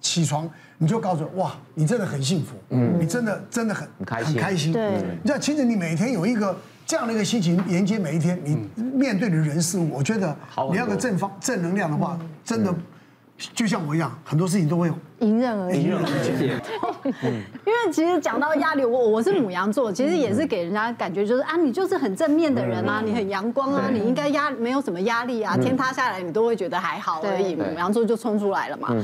[0.00, 5.00] 起床，你就告诉我，哇，你真的很幸福，嗯，你真的真的很很开心，对。
[5.22, 10.36] 你其实你每天有一个这样的一个心情迎接每一天，你面对的人事物，我觉得
[10.70, 12.74] 你要个正方正能量的话，真的。
[13.54, 15.80] 就像我一样，很多事情都会迎刃而解。
[15.80, 16.04] 迎刃而
[16.36, 16.60] 解。
[17.64, 27.54] 因为其实讲到压力，我我是母羊座，其实也是给人家感觉就是啊，你就是很正面的人啊，你很阳光啊，你应该压没有什么压力啊，天塌下来你都会觉得还好而已。
[27.54, 28.94] 母羊座就冲出来了嘛。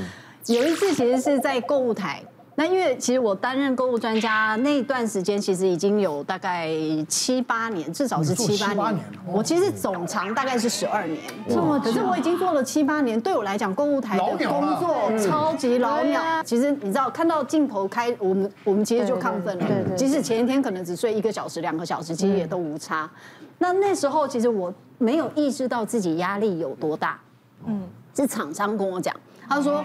[0.46, 2.22] 有一次其实是在购物台。
[2.58, 6.70] 那因为其实我担任购物专家那一段时间，其实已经有大概
[7.06, 9.04] 七八年，至少是七八年。
[9.26, 16.42] 我其实总长大概是十二年，可是我已经做了七八年，对我来讲，购物台的工作超级老鸟。
[16.42, 19.66] 其实你知道，看到镜头开，我们我们其实就亢奋了。
[19.94, 23.08] 即使前一天可能只睡一个小时、两个小时，其实也都无差。
[23.58, 27.20] 那那时候其实我没有意识到自己压力有多大。
[27.66, 27.82] 嗯，
[28.14, 29.14] 是厂商跟我讲，
[29.46, 29.84] 他说：“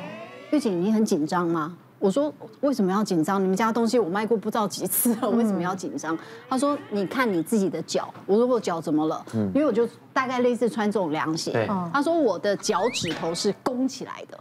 [0.51, 3.42] 玉锦，你很紧张吗？”我说为什么要紧张？
[3.42, 6.18] 你们家东西我卖过不知道几次了，为什么要紧张？
[6.50, 8.12] 他说你看你自己的脚。
[8.26, 9.24] 我说我脚怎么了？
[9.54, 11.70] 因为我就大概类似穿这种凉鞋。
[11.94, 14.40] 他说我的脚趾头是弓起来的。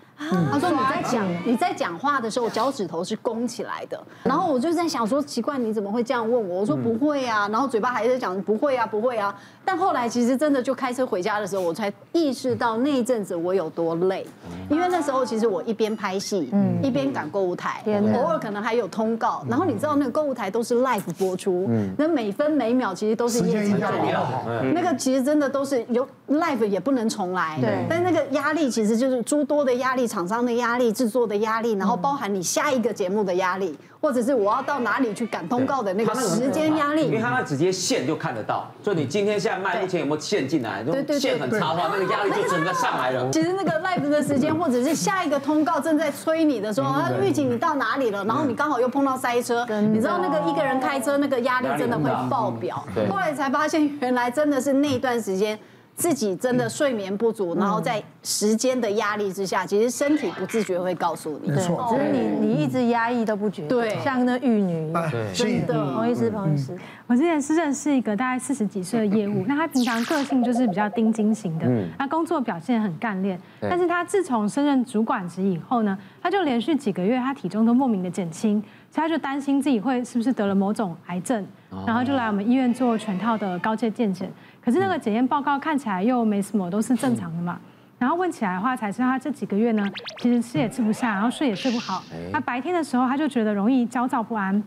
[0.51, 3.99] 他说你在讲你在讲话的时候，脚趾头是弓起来的。
[4.23, 6.61] 然后我就在想说奇怪你怎么会这样问我？
[6.61, 9.35] 我说不会啊，然后嘴巴还在讲不会啊不会啊。
[9.65, 14.27] 但后来其实真的就开车回家的时候，我才意识到那一阵子我有多累，
[14.69, 16.53] 因为那时候其实我一边拍戏，
[16.83, 17.83] 一边赶购物台，
[18.15, 19.45] 偶尔可能还有通告。
[19.49, 24.27] 然后你知道那个购物台都是 live 播出，那每分每秒其实都是业绩在聊。
[24.75, 27.85] 那个其实真的都是有 live 也不能重来，对。
[27.89, 37.07] 但那个压力其实就是诸多的压力，厂商的压力，制作的压力，然后包含你下一个节目的压力，或者是我要到哪里去赶通告的那个时间压力。
[37.07, 40.85] 因为他那直接线就看得到，所以你今天现在卖目前有没有线进来？
[40.85, 43.29] 对对线很差的话，那个压力就整个上来了。
[43.33, 48.25] 其实那个 live 的时间，或者是下一个通告正在催你的时候，啊，预警你到哪里了？
[48.25, 52.85] 然后你刚好又碰到塞车，你知道那个一个人开车那个压力真的会爆表。
[53.09, 55.59] 后来才发现，原来真的是那一段时间。
[56.01, 63.69] 自己真的睡眠不足，然后在时间的压力之下，其实身体不自觉会告诉你，没错，只是你你一直压抑都不觉得。
[63.69, 64.91] 对，像那玉女，
[65.35, 65.95] 真的。
[65.95, 66.75] 彭医师，彭医师，
[67.07, 71.67] 我之前是认识一个大概四十几岁的业务，那他平常个性就是比较丁金型的，
[71.99, 78.59] 他工作表现很干练，但是他自从升任主管职以后呢，他就连续几个月他体重都莫名的减轻，
[78.91, 81.47] 所以他就担心自己会是不是得了某种癌症，
[81.87, 84.33] 然后就来我们医院做全套的高阶健检。
[84.71, 87.59] 可是那个检验报告看起来又没什么，都是正常的嘛。
[87.99, 89.85] 然后问起来的话，才知道他这几个月呢，
[90.19, 92.05] 其实吃也吃不下，然后睡也睡不好。
[92.33, 94.63] 他白天的时候他就觉得容易焦躁不安。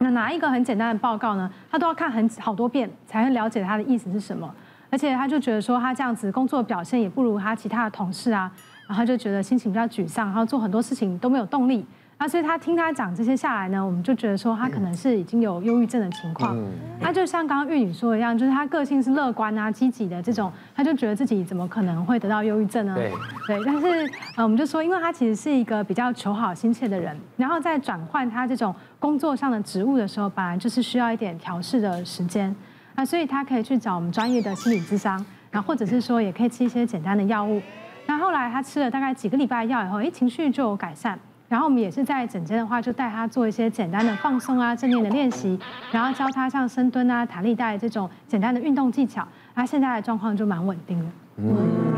[0.00, 4.54] 那拿一个很简单的报告呢，他都要看很好多遍才会了解他的意思是什么。
[4.90, 8.52] 而且他就觉得说他这样子工作表现也不如他其他的同事啊，
[8.86, 11.86] 然后他就觉得心情比较沮丧，然后做很多事情都没有动力。
[12.18, 16.58] 啊，所以他听他讲这些下来呢，我们就觉得说他可能是已经有忧郁症的情况。
[17.00, 22.92] 他就像刚刚玉女说的一样，就是他个性是乐观啊、积极的这种，他就觉得自己怎么可能会得到忧郁症呢？
[22.96, 23.12] 对，
[23.46, 23.64] 对。
[23.64, 32.52] 但是呃，我们就说，因为他其实是一个比较求好心切的人，然后在转换他这种工作上的职务的时候，本来就是需要一点调试的时间。
[32.96, 37.62] 那，所以他可以去找我们专业的心理咨商，然后或者是说也可以吃一些简单的药物。
[38.06, 41.16] 那后来他吃了大概几个礼拜的药以后，哎，情绪就有改善。
[41.48, 45.58] 然后我们也是在诊间的话，就带他做一些简单的放松啊、正念的练习，
[45.90, 51.06] 然后教他像深蹲啊、弹力带这种简单的运动技巧，他现在的状况就蛮稳定的。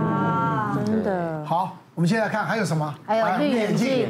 [0.01, 1.77] 哇，真的好。
[1.97, 2.95] 我们现在看还有什么？
[3.05, 4.09] 还有绿眼镜，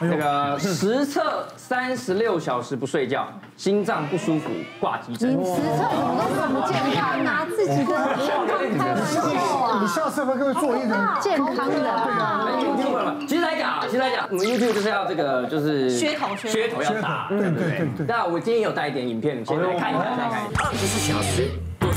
[0.00, 5.30] 那个实测三十六小时不睡觉，心脏不舒服挂急诊。
[5.30, 9.80] 你实测怎么都这么健康，拿自己的健康开玩笑啊！
[9.80, 11.74] 你下次会不会做一个健康的？
[11.74, 17.26] 对啊，其实来讲，其实来讲，我们 YouTube 就是要这个，就是噱头，噱头要大。
[17.28, 18.06] 对对对对。
[18.06, 20.62] 那我今天有带一点影片，先来看一下，再看一下。
[20.64, 21.48] 二十四小时。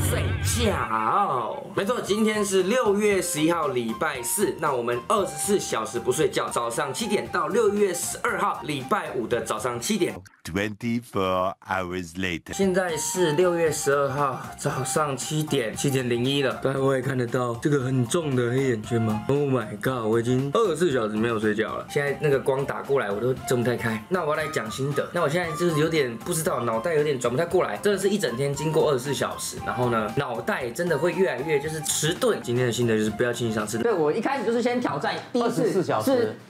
[0.09, 4.55] 睡觉，没错，今天是六月十一号，礼拜四。
[4.57, 10.15] 那我们二十四小时不睡觉，早上七点到六月十二号，礼拜五的早上七点。
[10.45, 16.57] Twenty four hours later，现在是六月十二号早上七点，七点零一了。
[16.63, 21.85] 刚才我也看得到这个很重的黑眼圈吗？Oh my god，我已经二十四小时没有睡觉了。
[21.89, 24.01] 现在那个光打过来，我都睁不太开。
[24.07, 25.05] 那我要来讲心得。
[25.11, 27.75] 那我现在就是有点不知道，脑袋有点转不太过来。
[27.75, 32.39] 真的是一整天经过二十四小时，然后呢，脑袋真的会越来越就是迟钝。
[32.41, 33.77] 今天的心得就是不要轻易尝试。
[33.77, 35.91] 对，我一开始就是先挑战第一次是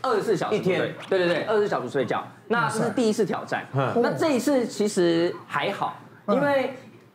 [0.01, 0.79] 二十四小时一天，
[1.09, 1.27] 对对？
[1.27, 2.27] 对，二十四小时睡觉。
[2.47, 6.73] 那这是第一次挑战，那这一次其实还好，因为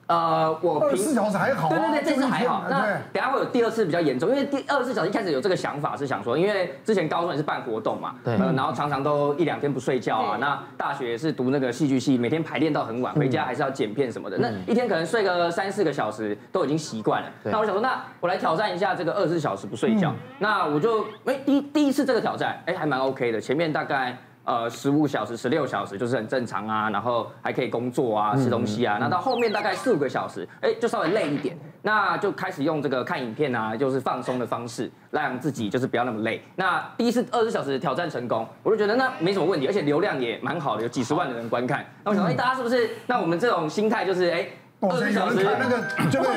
[0.09, 2.65] 呃，我二十四小时还好，对对对，这次还好。
[2.69, 10.37] 那等下会有第二次比较严重，因为第二十四小时一开始有这个想法是想说，因为之前高中也是办活动嘛，对，然后常常都一两天不睡觉啊。
[10.39, 17.29] 那大学也是读那个戏剧系，每天排练到很晚，回家还是要剪片什么的，那一天可能睡个三四个小时都已经习惯了。
[17.45, 20.13] 那我想说，那我来挑战一下这个二十四小时不睡觉。
[20.39, 24.17] 那我就哎第第一次这个挑战，哎还蛮 OK 的，前面大概。
[24.45, 28.99] 呃，十五小时、十六小时就是很正常啊，然后还可以工作啊、吃东西啊。
[29.01, 36.43] 那到后面大概四五个小时，哎，就稍微累一点，那就开始用这个看影片啊，就是放松的方式，让自己就是不要那么累。
[36.57, 41.87] 那第一次二十四小时挑战成功，我就觉得那没什么问题，而且流量也蛮好的，有几十万的人观看。
[42.03, 42.91] 那我想说，哎，大家是不是？
[43.07, 44.47] 那我们这种心态就是，哎。
[44.91, 45.37] 二十四小时。
[45.59, 46.29] 那个就会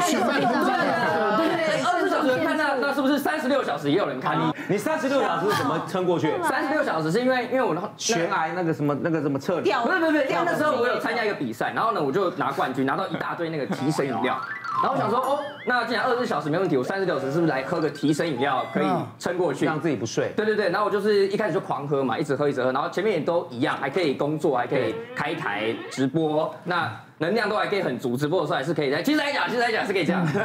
[0.00, 0.64] 血脉通畅，
[1.36, 2.30] 对对对，二十四小时。
[2.40, 4.38] 看那那是不是三十六小时也有人看？
[4.38, 6.32] 你你三十六小时怎么撑过去？
[6.42, 14.40] 三十六小时是因为因为我悬崖那个什么那个什么测量，不是不是不是，因为那时候我有参加一个比赛，然后呢我就拿冠军，拿到一大堆那个提神饮料，
[14.82, 18.86] 然后我想说，哦，那既然二十四小时没问题，我三十六小时是不是来喝个提神饮料可以
[19.18, 20.32] 撑过去，让自己不睡？
[20.36, 29.02] 对对对，然后我就是一开始就狂喝嘛，一直喝一直喝，然后前面也都一样，还可以工作，还可以开台直播，那能量都还可以很足，直播的时候还是可以在。
[29.02, 30.26] 其实来讲，其实来讲是可以这样。
[30.26, 30.42] 对，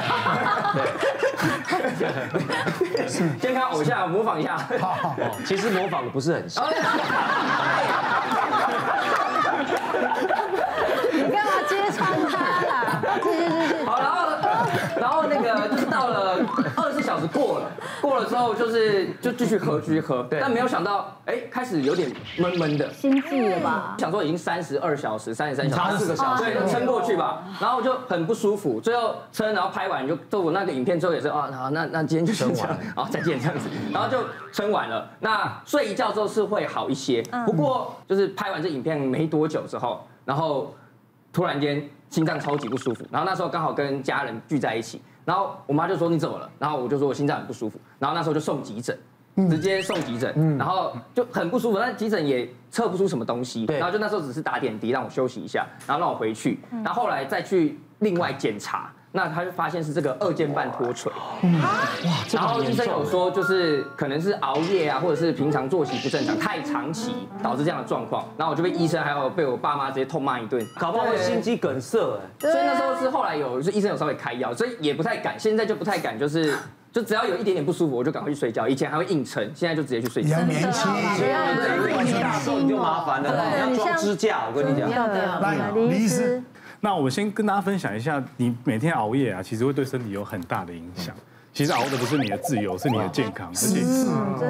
[3.40, 4.58] 先看偶像模仿一下。
[4.80, 6.66] 好，其实模仿的不是很像。
[17.46, 23.96] 过了，过了之后就是就继续喝继续喝，但没有想到哎开始有点闷闷的，心悸了吧？
[24.00, 27.44] 想说已经三十二小时、三十三小时、三十四个小时，对，撑过去吧。
[27.60, 32.70] 然后就很不舒服，最后撑，然后拍完就做我那个影片之后也是啊，好，那那今天就撑完。
[32.70, 35.10] 了，好，再见这样子，然后就撑完了。
[35.20, 40.74] 那睡一觉之后是会好一些，不过就是拍完这影片没多久之后，然后
[41.32, 41.88] 突然间。
[42.08, 46.50] 心脏超级不舒服，然后那时候刚好跟家人聚在一起，然后我妈就说你怎么了？
[46.60, 48.98] 然后我就说我心脏很不舒服，然后那时候就送急诊，
[49.50, 58.92] 直接送急诊，然后就很不舒服，但急诊也测不出什么东西，然后就那时候只是打点滴让我休息一下，然后让我回去，然后后来再去另外检查。
[59.16, 61.72] 那他就发现是这个二尖瓣脱垂，哇，
[62.34, 68.26] 然后医生有说就是可能是熬夜啊，或者是平常作息不正常，太长期导致这样的状况。
[68.38, 72.52] 然后我就被医生还有被我爸妈直接痛骂一顿，搞不好会心肌梗塞哎。
[72.52, 75.40] 所以那时候是后来有，就医生有稍微开药，所以也不太敢。
[75.40, 76.54] 现在就不太敢，就是
[76.92, 78.68] 就只要有一点点不舒服，我就赶快去睡觉。
[78.68, 80.38] 以前还会硬撑，现在就直接去睡觉。
[80.42, 80.92] 年轻，
[82.66, 84.90] 你就麻烦了，要装支架，我跟你讲。
[85.40, 86.44] 来，李医师。
[86.82, 91.16] 那我先跟大家分享一下，你每天熬夜啊，其实会对身体有很大的影响。
[91.54, 93.82] 其实熬的不是你的自由，是你的健康，而且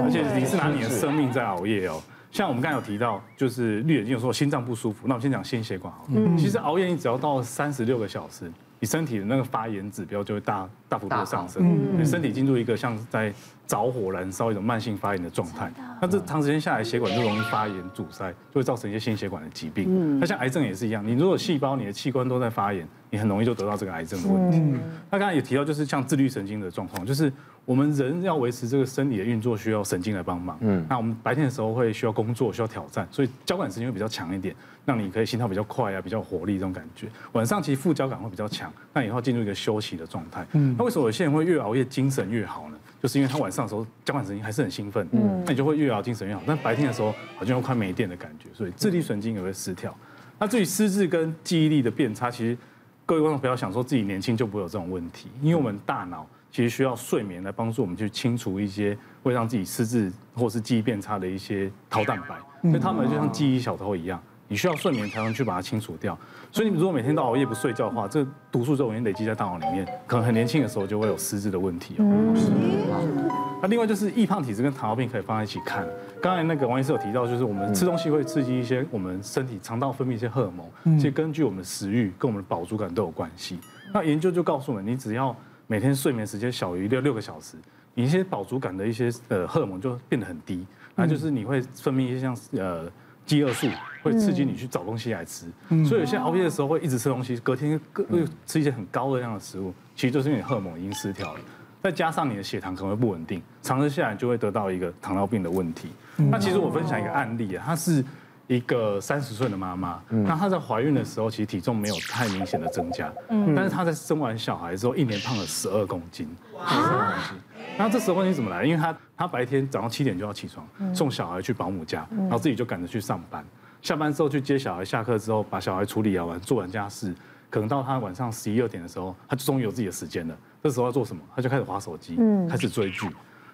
[0.04, 2.02] 而且你是拿你的生命在熬夜哦。
[2.32, 6.06] 像我们刚才有提到，就是绿眼睛有说心脏不舒服，那我们先讲心血管好。
[6.36, 8.52] 其实熬夜你只要到三十六个小时，
[8.86, 13.34] 你身体的那个发炎指标就会大大幅度上升，你身体进入一个像在
[13.66, 15.74] 着火燃烧一种慢性发炎的状态。
[16.00, 20.20] 那这长时间下来，血管就容易发炎阻塞，就会造成一些心血管的疾病。
[20.20, 24.62] 那像癌症也是一样，你如果细胞、你的器官都在发炎，你很容易就得到这个癌症的问题。
[25.10, 27.34] 那刚才也提到，就是像自律神经的状况，就是
[27.66, 30.56] 我们人要维持这个生理的运作，需要神经来帮忙。
[30.62, 37.08] 嗯，那我们白天的时候会需要工作，需要挑战，所以交感神经会比较强一点，让你可以心跳比较快啊，比较活力这种感觉。
[37.32, 40.46] 晚上其实副交感会比较强，那以后进入一个休息的状态。
[40.54, 42.78] 嗯，那为什么有些人会越熬夜精神越好呢？
[43.02, 46.42] 就是因为他晚上的时候交感神经还是很兴奋，嗯，那你就会越熬精神越好。
[46.46, 49.96] 但白天的时候好像又快没电的感觉，所以自律神经也会失调。
[50.38, 52.58] 那至于失智跟记忆力的变差，其实
[53.06, 62.38] 各位观众不要想说自己年轻就不会有这种问题，因为我们大脑其实需要睡眠来帮助我们去清除一些会让自己失智或是记忆变差的一些桃蛋白，
[62.70, 64.18] 所以他们就像记忆小偷一样。
[64.48, 66.18] 你需要睡眠才能去把它清除掉，
[66.54, 73.60] 所以你如果每天都熬夜不睡觉的话，这个毒素就容易累积在大脑里面，可能很年轻的时候就会有失智的问题哦。
[73.62, 75.86] 那另外就是易胖体质跟糖尿病可以放在一起看。
[76.22, 83.60] 刚才那个王医师有提到，就是我们吃东西会刺激一些我们身体肠道分泌一些荷尔蒙，其实根据我们的食欲跟我们的饱足感都有关系。
[83.94, 85.36] 那研究就告诉我们，你只要
[85.68, 87.58] 每天睡眠时间小于六六个小时，
[87.94, 92.92] 你一些饱足感的一些呃荷尔蒙就变得很低，那就是你会分泌一些像呃。
[93.26, 93.68] 饥饿素
[94.04, 95.48] 会刺激你去找东西来吃，
[95.84, 97.72] 所以有些熬夜的时候会一直吃东西，隔天
[98.10, 101.40] 又吃一些很高热量的食物，其实就是因为你荷尔蒙已经失调了，
[101.82, 105.90] 再加上你的血糖可能会不稳定，长期下来就会得到一个糖尿病的问题。
[106.18, 108.06] 那其实我分享一个案例啊，它是
[108.48, 113.12] 一个三十岁的妈妈，那她在怀孕的时候其实体重没有太明显的增加，
[113.56, 116.28] 但是她在生完小孩之后一年胖了十二公斤，
[116.68, 117.40] 十二公斤。
[117.78, 118.64] 那这十二公斤怎么来？
[118.64, 123.44] 因为她她白天早上七点就要起床送小孩去保姆家，然后自己就赶着去上班。
[123.82, 127.14] 下班之后去接小孩，下课之后把小孩处理完，做完家事，
[127.50, 130.36] 可能到她晚上十一二点的时候，他就终于有自己的时间了。
[130.64, 131.22] 这时候要做什么？
[131.36, 132.18] 她就开始划手机，
[132.50, 133.08] 开始追剧。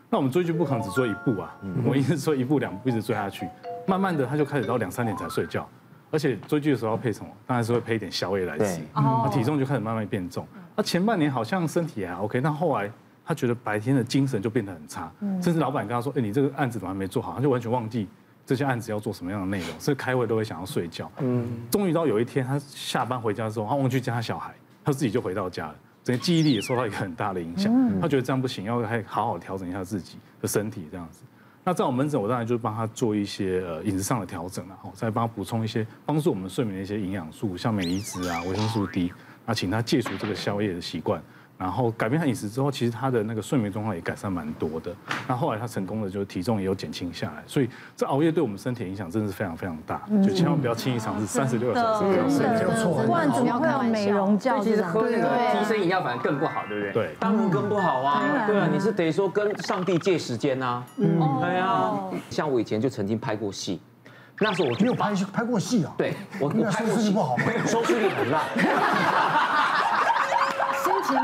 [0.10, 3.48] 那我们追剧不可能只追一部啊，我一直追一部两部一直追下去，
[3.86, 5.68] 慢慢的他就开始到两三点才睡觉，
[6.10, 7.30] 而且追剧的时候要配什么？
[7.46, 10.48] 当然是会配一点宵夜来吃，那体重就开始慢慢变重。
[10.76, 12.92] 那前半年好像身体还 OK，但后来。
[13.24, 15.10] 他觉得白天的精神就变得很差，
[15.42, 18.10] 甚至老板跟他说：“哎，你这个案子怎么还没做好？”他就完全忘记
[18.46, 21.10] 这些案子要做什么样的内容，所以开会都会想要睡觉。
[21.20, 27.72] 嗯，终于到有一天，他下班回家之后，他忘记接他小孩，他自己就回到家了，整个记忆力也受到一个很大的影响。
[28.02, 31.24] 他觉得这样不行，要还好好调整一下自己的身体这样子。
[31.64, 39.14] 那在我门诊，我当然就帮他做一些呃饮食上的调整，然后再帮他补充一些帮助我们睡眠的一些营养素，像镁离子啊、维生素 D，
[39.46, 41.22] 那请他戒除这个宵夜的习惯。
[41.62, 44.92] 然后改变他饮食之后，其实他的那个睡眠状况也改善蛮多的。
[45.28, 47.44] 那后来他成功的就是体重也有减轻下来。
[47.46, 52.66] 所以这熬夜对我们身体影响真的是非常非常大，就千万不要轻易尝试三十六个小时不要睡觉，
[53.06, 54.60] 不然怎么会有美容觉？
[54.60, 56.94] 其实喝那个提神饮料反而更不好，对不对？
[56.94, 58.24] 对，当然更不好啊。
[58.48, 60.84] 对啊，你是得说跟上帝借时间呐。
[60.98, 61.94] 嗯，对啊。
[62.32, 63.80] 像我以前就曾经拍过戏，
[64.40, 65.94] 那时候我没有拍拍过戏啊。
[65.96, 68.42] 对，我我拍过戏不好， 收视率很烂。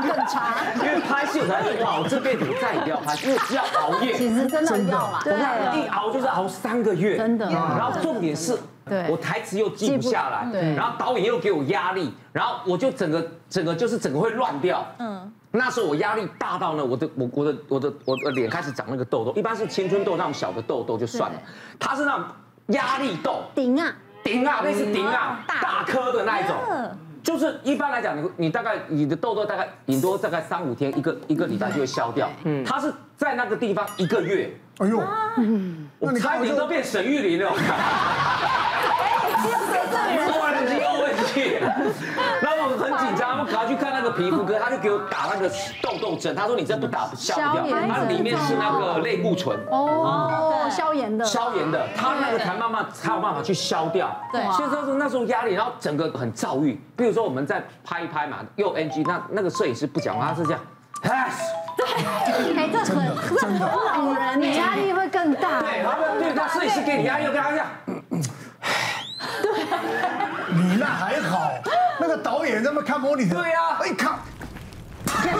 [0.02, 5.34] 更差，因为拍戏我才知道，我这辈子我再也不要拍，因为只要熬夜，其实真的要啦，对，
[5.80, 7.50] 一熬就是熬三个月，真的。
[7.50, 8.58] 然后重点是，
[9.08, 15.32] 我台词又记不下来，对，然后导演又给我压力，然后我就整个整个就是整个会乱掉，嗯。
[15.50, 21.40] 那时候我压力大到呢，我的我我的我的我的脸开始长那个痘痘，一般是青春痘那种小的痘痘就算了，
[21.78, 22.24] 它是那种
[22.68, 23.94] 压力痘，顶啊。
[24.22, 25.84] 顶啊，那是顶啊，大。
[25.86, 26.54] 颗的那一种。
[27.28, 32.26] 就是一般来讲，你你大概你的痘痘大概顶多大概三五天，一个一个礼拜就会消掉。
[32.44, 34.50] 嗯，它是在那个地方一个月。
[34.78, 34.98] 哎呦，
[35.98, 37.52] 我差点都变沈玉琳了。
[42.40, 45.48] 然后我很紧张，我赶快去看那个皮肤科，他就给我打那个
[45.80, 46.34] 痘痘针。
[46.34, 49.56] 他说你这不打消不掉，它里面是那个类固醇。
[49.70, 54.14] 哦，消炎的，消炎的，它那个才慢慢才有办法去消掉。
[54.32, 56.78] 对，所以说那时候压力，然后整个很躁郁。
[56.96, 60.60] 比如说我们在拍一拍嘛，又 NG，那那个摄影师不讲话，他是这样，
[61.76, 61.86] 对，
[62.56, 65.60] 哎，这很很老人，你压力会更大。
[65.60, 67.66] 对，然后对他摄影师给你压力，又跟他这样。
[70.50, 71.52] 你那还好，
[72.48, 74.18] 那个导演在那看模拟的，对呀，哎看，
[75.06, 75.32] 真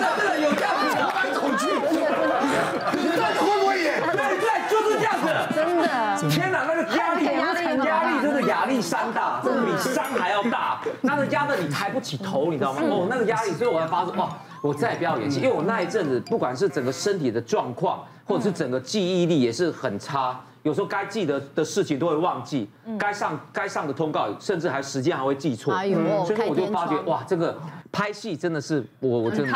[0.00, 4.00] 的真的有这样子的，蛮恐惧，对，会不会演？
[4.00, 5.84] 对对，就是这样子，真的。
[6.30, 12.80] 天哪，那个压力压力压力真的压力山大，这比山还要大，那个压的你抬不起头，你知道吗？
[12.82, 14.28] 哦，那个压力，所以我才发现，哇，
[14.62, 20.40] 我再也不要演戏，因为我那一阵子不管是整个身体的状况，或者是整个记忆力也是很差。
[20.64, 25.74] 有时候该记得的事情都会忘记，该上该上的通告，甚至还时间还会记错。
[25.74, 27.54] 哎呦，所以我就发觉哇，这个
[27.92, 29.52] 拍戏真的是我我真的。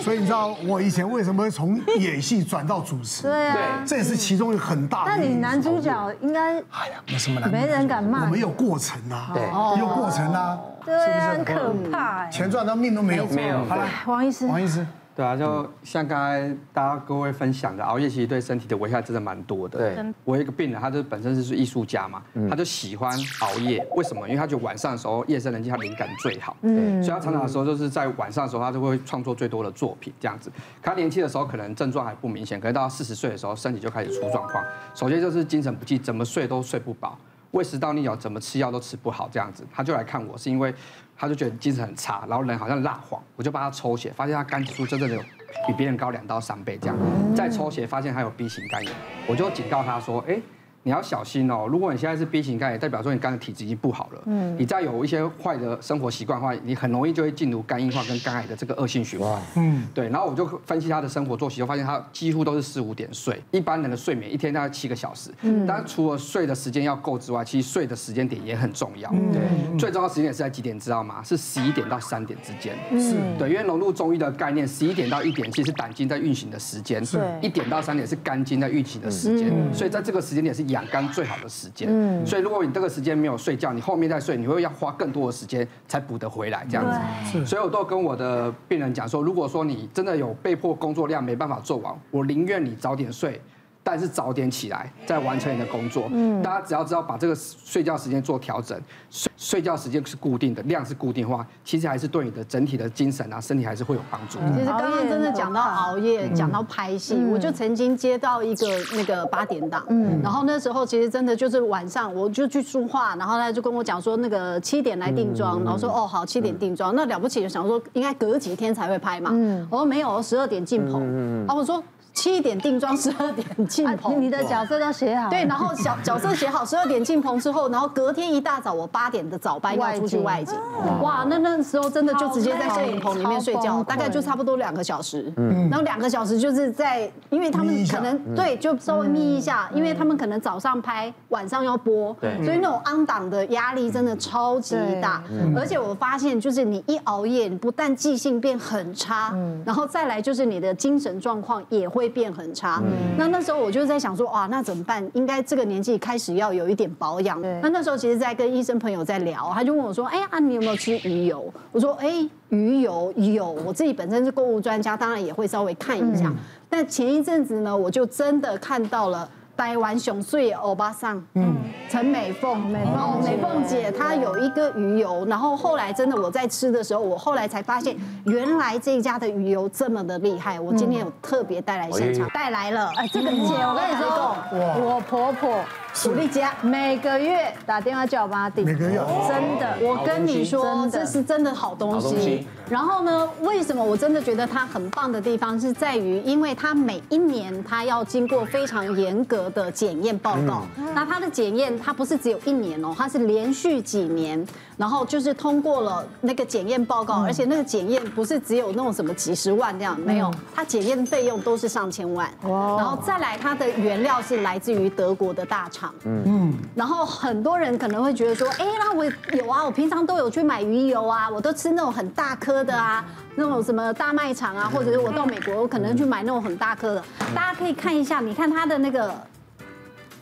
[0.00, 3.24] 所以你知道我以前为什么会从演戏转到主持？
[3.24, 5.10] 对啊，这也是其中一个很大的。
[5.10, 8.24] 那你男主角应该哎呀，没什么难，没人敢骂。
[8.24, 9.42] 我们有过程啊，对，
[9.78, 12.26] 有过程啊，对，很可怕。
[12.30, 13.62] 钱赚到命都没有，没有。
[13.66, 14.86] 好了，王医师，王医师。
[15.14, 19.78] 对啊，就像刚才大家各位分享的，熬夜其实对身体的危害真的蛮多的。
[19.78, 23.86] 对，我有一个病人，他就本身是艺术家嘛，他就喜欢熬夜。
[23.94, 24.26] 为什么？
[24.26, 26.56] 因为他觉得晚上的时候夜深人静，他灵感最好。
[26.62, 30.50] 嗯，所以他常常的时候就是在晚上的时候，他就会创作最多的作品这样子。
[30.82, 34.64] 他年轻的时候可能症状还不明显，可是到四十岁的时候，身体就开始出状况。
[34.94, 37.18] 首先就是精神不济，怎么睡都睡不饱，
[37.52, 39.64] 胃食道逆流，怎么吃药都吃不好这样子。
[39.72, 40.74] 他就来看我，是因为
[41.16, 45.22] 他就觉得精神很差，然后人好像蜡黄，我就帮他抽血，发现他肝指数真的有。
[45.66, 46.96] 比别人高两到三倍这样，
[47.36, 48.92] 再抽血发现他有 B 型肝炎，
[49.28, 50.40] 我就警告他说，哎。
[50.84, 51.66] 你要小心哦！
[51.70, 54.22] 如果你现在是 B 型肝炎，代表说你肝的体质已经不好了。
[54.26, 54.56] 嗯。
[54.58, 59.40] 你再有一些坏的生活习惯的话，你很容易就会进入肝硬化跟肝癌的这个恶性循环。
[59.54, 59.86] 嗯。
[59.94, 63.40] 对，然后我就分析他的生活作息，就发现他几乎都是四五点睡。
[63.52, 65.30] 一般人的睡眠一天大概七个小时。
[65.42, 65.64] 嗯。
[65.64, 69.08] 但除了睡的时间要够之外，其实睡的时间点也很重要。
[69.32, 69.78] 对。
[69.78, 70.76] 最重要的时间点是在几点？
[70.80, 71.22] 知道吗？
[71.22, 72.76] 是十一点到三点之间。
[73.00, 73.14] 是。
[73.38, 77.04] 对，因为融入中医的概念，十一点到一点其实是胆经在运行的时间。
[77.06, 77.20] 是。
[77.40, 79.52] 一点到三点是肝经在运行的时间。
[79.72, 80.71] 所以在这个时间点是。
[80.72, 86.84] 养肝最好的时间，嗯，所以如果你这个时间没有睡觉，你后面再睡，你会要花更多的时间才补得回来，这样
[87.30, 87.46] 子。
[87.46, 93.40] 所以我都跟我的病人讲说，如果说你真的有被迫工作量没办法做完，我宁愿你早点睡。
[93.84, 96.08] 但是早点起来，再完成你的工作。
[96.12, 98.80] 嗯，大家只要知道把这个睡觉时间做调整，
[99.10, 104.38] 睡睡觉时间是固定的，量是固定的话，其实还是对你的整体的精神啊，身体还是会有帮助。
[104.54, 121.02] 其实刚刚真的讲到熬夜，讲到拍戏，我就曾经接到一个那个八点档，嗯，然后那时候其实真的就是晚上，我就去书画，然后他就跟我讲说那个七点来定妆，然后说哦好，七点定妆，那了不起就想说应该隔几天才会拍嘛，嗯，我说没有，十二点进棚，
[121.44, 121.82] 然后我说。
[122.12, 124.20] 七点定妆，十二点进棚。
[124.20, 125.30] 你的角色都写好。
[125.30, 130.54] 对，然后角角色写好，十二点进棚之后，然后隔天一大早，我八点的早班要出去外景。
[131.00, 135.32] 哇，那那时候真的就直接在摄影棚里面睡觉，大概就差不多两个小时。
[135.38, 135.68] 嗯。
[135.70, 145.24] 然后两个小时就是在，因为他们可能对，就稍微眯一下，因为他们可能早上拍，晚上要播，对，所以那种 on 档的压力真的超级大。
[145.56, 149.34] 而且我发现，就是你一熬夜，你不但记性变很差，
[149.64, 152.01] 然后再来就是你的精神状况也会。
[152.02, 152.82] 会变很差。
[153.16, 155.08] 那那时候我就在想说，哇，那怎么办？
[155.14, 157.40] 应该这个年纪开始要有一点保养。
[157.60, 161.52] 那那时候其实，在跟医生朋友在聊，他就问我说，哎呀，你有没有吃鱼油？
[161.70, 163.50] 我说，哎，鱼油有。
[163.64, 166.32] 我自己本身是购物专家，当然也会稍微看一下。
[166.68, 169.28] 但前一阵子呢，我就真的看到了。
[169.56, 171.54] 台湾上水的欧巴桑，嗯，
[171.88, 180.58] 陈美凤，美凤，美凤姐，她有一个鱼油，然后后来真的我在吃的时候，我后来才发现，原来这一家的鱼油这么的厉害。
[180.58, 184.36] 我今天有特别带来现场，带来了，哎，这个姐，我跟你说，
[184.84, 185.60] 我婆婆。
[185.94, 188.96] 苦力家每个月打电话叫我帮他订，每个月
[189.28, 192.46] 真的，我跟你说，这是真的好东西。
[192.68, 200.62] 然后呢，为什么我真的觉得它很棒的地方是在于，因为它每一年它要经过非常严格的检验报告。
[200.94, 204.44] 那它的检验，它不是只有一年哦，它是连续几年，
[204.76, 212.28] 然后就是通过了那个检验报告，而且那个检验不是只有那种什么几十万这样，没有，它检验费用都是上千万。
[212.42, 215.94] 然后再来，它的原料是来自于德国的大厂。
[216.04, 223.04] 嗯，然后很多人可能会觉得说，哎，那我有啊，我平常都有去买鱼油啊，我都吃那种很大颗的啊，
[223.36, 227.04] 那种什么大卖场啊，或者是我到美国，我可能去买那种很大颗的。
[227.34, 229.14] 大家可以看一下，你看它的那个，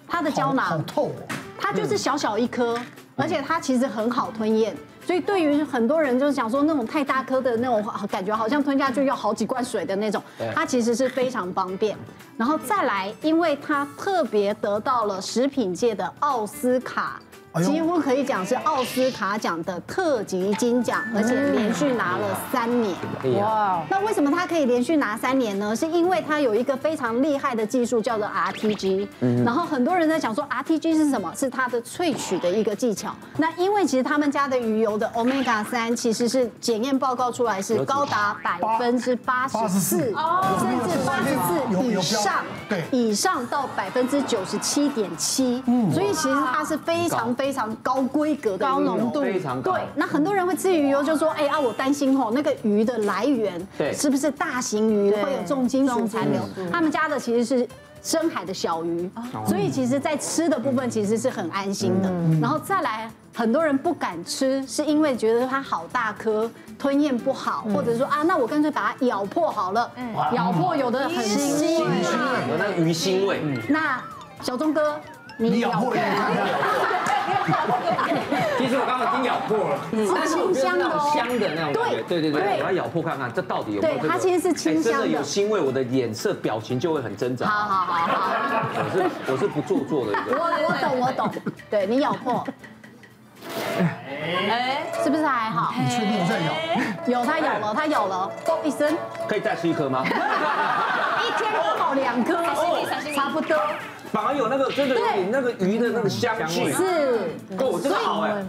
[0.06, 1.12] 它的胶囊，好透，
[1.60, 2.76] 它就是小小一颗，
[3.14, 4.74] 而且它其实很好吞咽。
[5.04, 10.22] 所以对于很多人就是想说那种太大颗的那种感觉，好像吞下去要好几罐水的那种，
[10.54, 11.96] 它其实是非常方便。
[12.36, 17.20] 然后再来，因为它特别得到了食品界的奥斯卡。
[17.58, 22.94] 几乎可以讲是奥斯卡奖的特级金奖，而且连续拿了三年。
[23.40, 23.82] 哇！
[23.90, 25.74] 那为什么他可以连续拿三年呢？
[25.74, 29.08] 是因为他有一个非常厉害的技术，叫做 RTG。
[29.44, 31.32] 然后很多人在讲说 RTG 是什么？
[31.34, 33.12] 是它的萃取的一个技巧。
[33.38, 45.60] 那因为其实他们家的鱼油的 Omega 三其实是检验报告出来是高达百分之八十四，甚至八十四以上，对，以上到百分之九十七点七。
[45.66, 47.34] 嗯，所以其实它是非常。
[47.40, 49.72] 非常高规格的高浓度，非常高。
[49.72, 56.42] 对，那很多人会吃鱼油，就说：“哎啊，我担心吼，那个鱼的来源，对，是不是大型鱼会有重金属残留？
[56.70, 57.66] 他们家的其实是
[58.02, 59.10] 深海的小鱼，
[59.46, 62.12] 所以其实，在吃的部分其实是很安心的。
[62.42, 69.90] 然后再来，很多人不敢吃，是因为觉得它好大颗，吞咽不好，或者说啊，那我干脆把它咬破好了，
[70.34, 73.40] 咬破有的很腥，有那个鱼腥味。
[73.66, 73.98] 那
[74.42, 75.00] 小钟哥，
[75.38, 75.94] 你咬破。
[78.58, 82.02] 其实我刚刚已经咬破了，是清香的，香的那种感觉。
[82.02, 83.98] 对对对，我要咬破看看，这到底有没有？
[83.98, 85.06] 对，它其实是清香的。
[85.06, 87.46] 有腥味，我的脸色表情就会很挣扎。
[87.46, 88.22] 好好好好，
[88.74, 90.36] 我是我是不做作的一个。
[90.38, 91.30] 我 我懂我懂，
[91.70, 92.44] 对你咬破，
[93.78, 95.72] 哎，是不是还好？
[95.76, 97.20] 你确定有在咬？
[97.20, 98.94] 有，他咬了，它咬了，嘣一声。
[99.26, 100.04] 可以再吃一颗吗？
[100.06, 102.42] 一天刚好两颗，
[103.14, 103.56] 差不多。
[104.12, 106.82] 反而有那个真的有点那个鱼的那个香气，是。
[107.58, 108.44] 哦，这个好哎，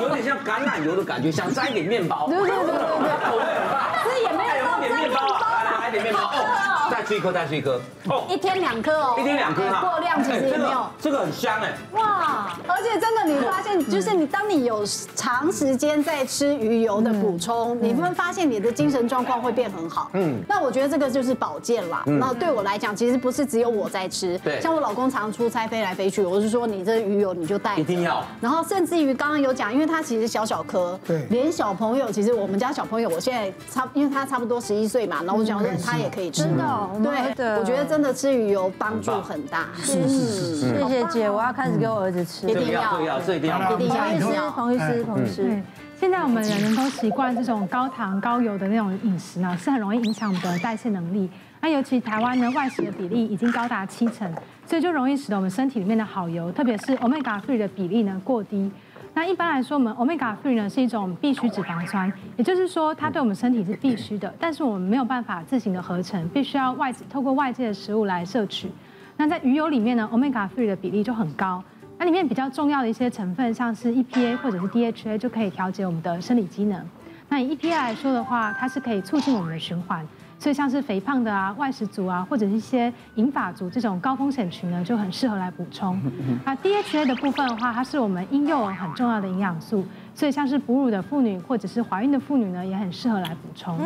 [0.00, 14.84] 有点像橄榄油的感觉，想沾一点面包，对对对对对，口味很棒，这也没有点面包，来来来点面包哦，再吃一颗，再吃一颗，哦，一天两颗哦，一天两颗哈，过量其实也没有，这个很香哎，哇，而且真的你发现就是你当你有
[15.14, 25.04] 长时间在吃鱼油的补充，你会发现你的精神状况会变很好，嗯，那我觉得这个就是保健啦，那对我来讲其实不是只有我在吃，对，像我老公。
[25.04, 28.24] 通常出差飞来飞去，我是说你这鱼油你就带，一定要。
[28.40, 36.64] 然后甚至于刚刚有讲，因为它其实小小颗，对，连小朋友，其实我们家小朋友，我现在差，因为他差不多十一岁嘛，然后我想说他也可以吃，真的，
[37.02, 39.68] 对，我觉得真的吃鱼油帮助很大。
[39.76, 43.88] 是是是，谢谢姐，我要开始给我儿子吃，一定要，要，这一定要，一定
[44.34, 45.62] 要，彭医师，彭医师。
[45.98, 51.30] 现在我们人人都习惯这种高糖高油的那种饮食呢，是很容易影响我们的代谢能力。
[51.60, 54.30] 那尤其台湾呢，外食的比例已经高达七成，
[54.66, 58.70] 所以就容易使得我们身体里面的好油，特别是 Omega 3的比例呢过低。
[59.12, 68.68] 那一般来说，我们 omega three 呢是一种必需脂肪酸，也就是说它对我们身体是必须的，但是我们没有办法自行的合成，必须要外透过外界的食物来摄取。
[69.16, 71.62] 那在鱼油里面呢 omega three 的比例就很高。
[71.96, 76.84] 那里面比较重要的一些成分，像是 EPA 或者是 DHA，就可以调节我们的生理机能。
[77.28, 80.04] 那以 EPA 来说的话，它是可以促进我们的循环。
[80.44, 85.98] 所以像是肥胖的啊、外食族啊，或者是一些银发族这种高风险群呢，就很适合来补充。
[86.44, 89.82] 那 DHA 的部分的话，它是我们婴幼儿很重要的营养素，
[90.14, 93.78] 所以像是哺乳的妇女或者是怀孕的妇女呢，也很适合来补充。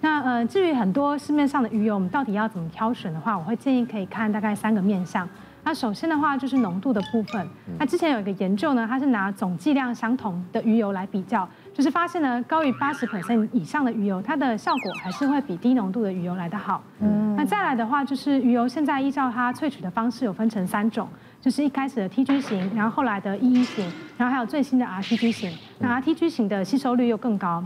[0.00, 5.28] 那呃，至于很多市面上的鱼油，我们到底要怎么挑选的话，我会建议可以看大概三个面向。
[5.62, 7.46] 那首先的话就是浓度的部分。
[7.78, 16.82] 那之前有一个研究呢，它是拿总剂量相同的鱼油来比较，就是发现呢，高于八十 percent 以上的鱼油，它的效果还是会比低浓度的鱼油来得好。
[17.00, 17.34] 嗯。
[17.36, 21.08] 那再来的话，就是鱼油现在依照它萃取的方式有分成三种，
[21.40, 25.50] 就是一开始的 TG 型，然后后来的 EE 型，然后还有最新的 RTG 型。
[25.78, 27.64] 那 RTG 型的吸收率又更高。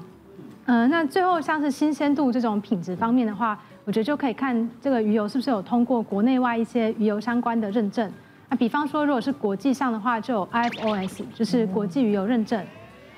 [0.67, 8.11] 嗯，那最后像是新鲜度这种品质方面的话，我觉得就可以看这个鱼油是不是有通过国内外一些鱼油相关的认证。
[8.49, 12.65] 那比方说，如果是国际上的话，就有 IFOS，就是国际鱼油认证。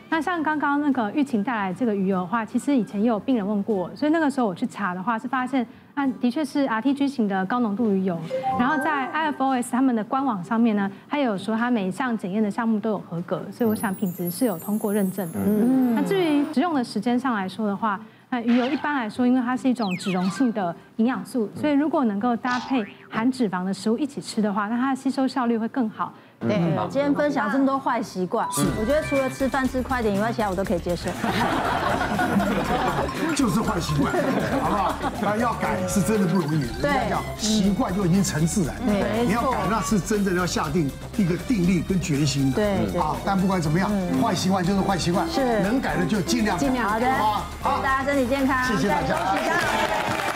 [0.09, 8.19] 那像刚刚那个玉琴带来这个鱼油的话，其实以前也有病人问过，所以那个时候我去查的话，是发现那的确是 RTG 型的高浓度鱼油。
[8.59, 15.41] 然后在 IFOS 他们的官网上面呢，它有说它每一项检验的项目都有合格，所以我想品质是有通过认证的。
[15.45, 15.95] 嗯。
[15.95, 18.01] 那至于食用的时间上来说的话，
[18.31, 26.15] 那鱼油一般来说，因为它是一种脂溶性的营养素，所以如果能够搭配含脂肪的食物一起吃的话，那它的吸收效率会更好。
[26.41, 26.57] 对，
[26.91, 28.47] 今天分享这么多坏习惯，
[28.79, 31.09] 我觉得除了吃饭吃快点以外，其他我都可以接受。
[33.35, 34.13] 就是坏习惯，
[34.63, 34.95] 好不好？
[35.21, 36.61] 那要改是真的不容易。
[36.61, 42.57] 人家讲习惯就已经成自然，对，你要改那是真的要下定一个定力跟决心的。
[42.57, 43.91] 对，好，但不管怎么样，
[44.23, 46.89] 坏习惯就是坏习惯，是能改的就尽量尽量。
[46.89, 47.13] 好的，
[47.63, 50.36] 好，大家身体健康，谢谢大家。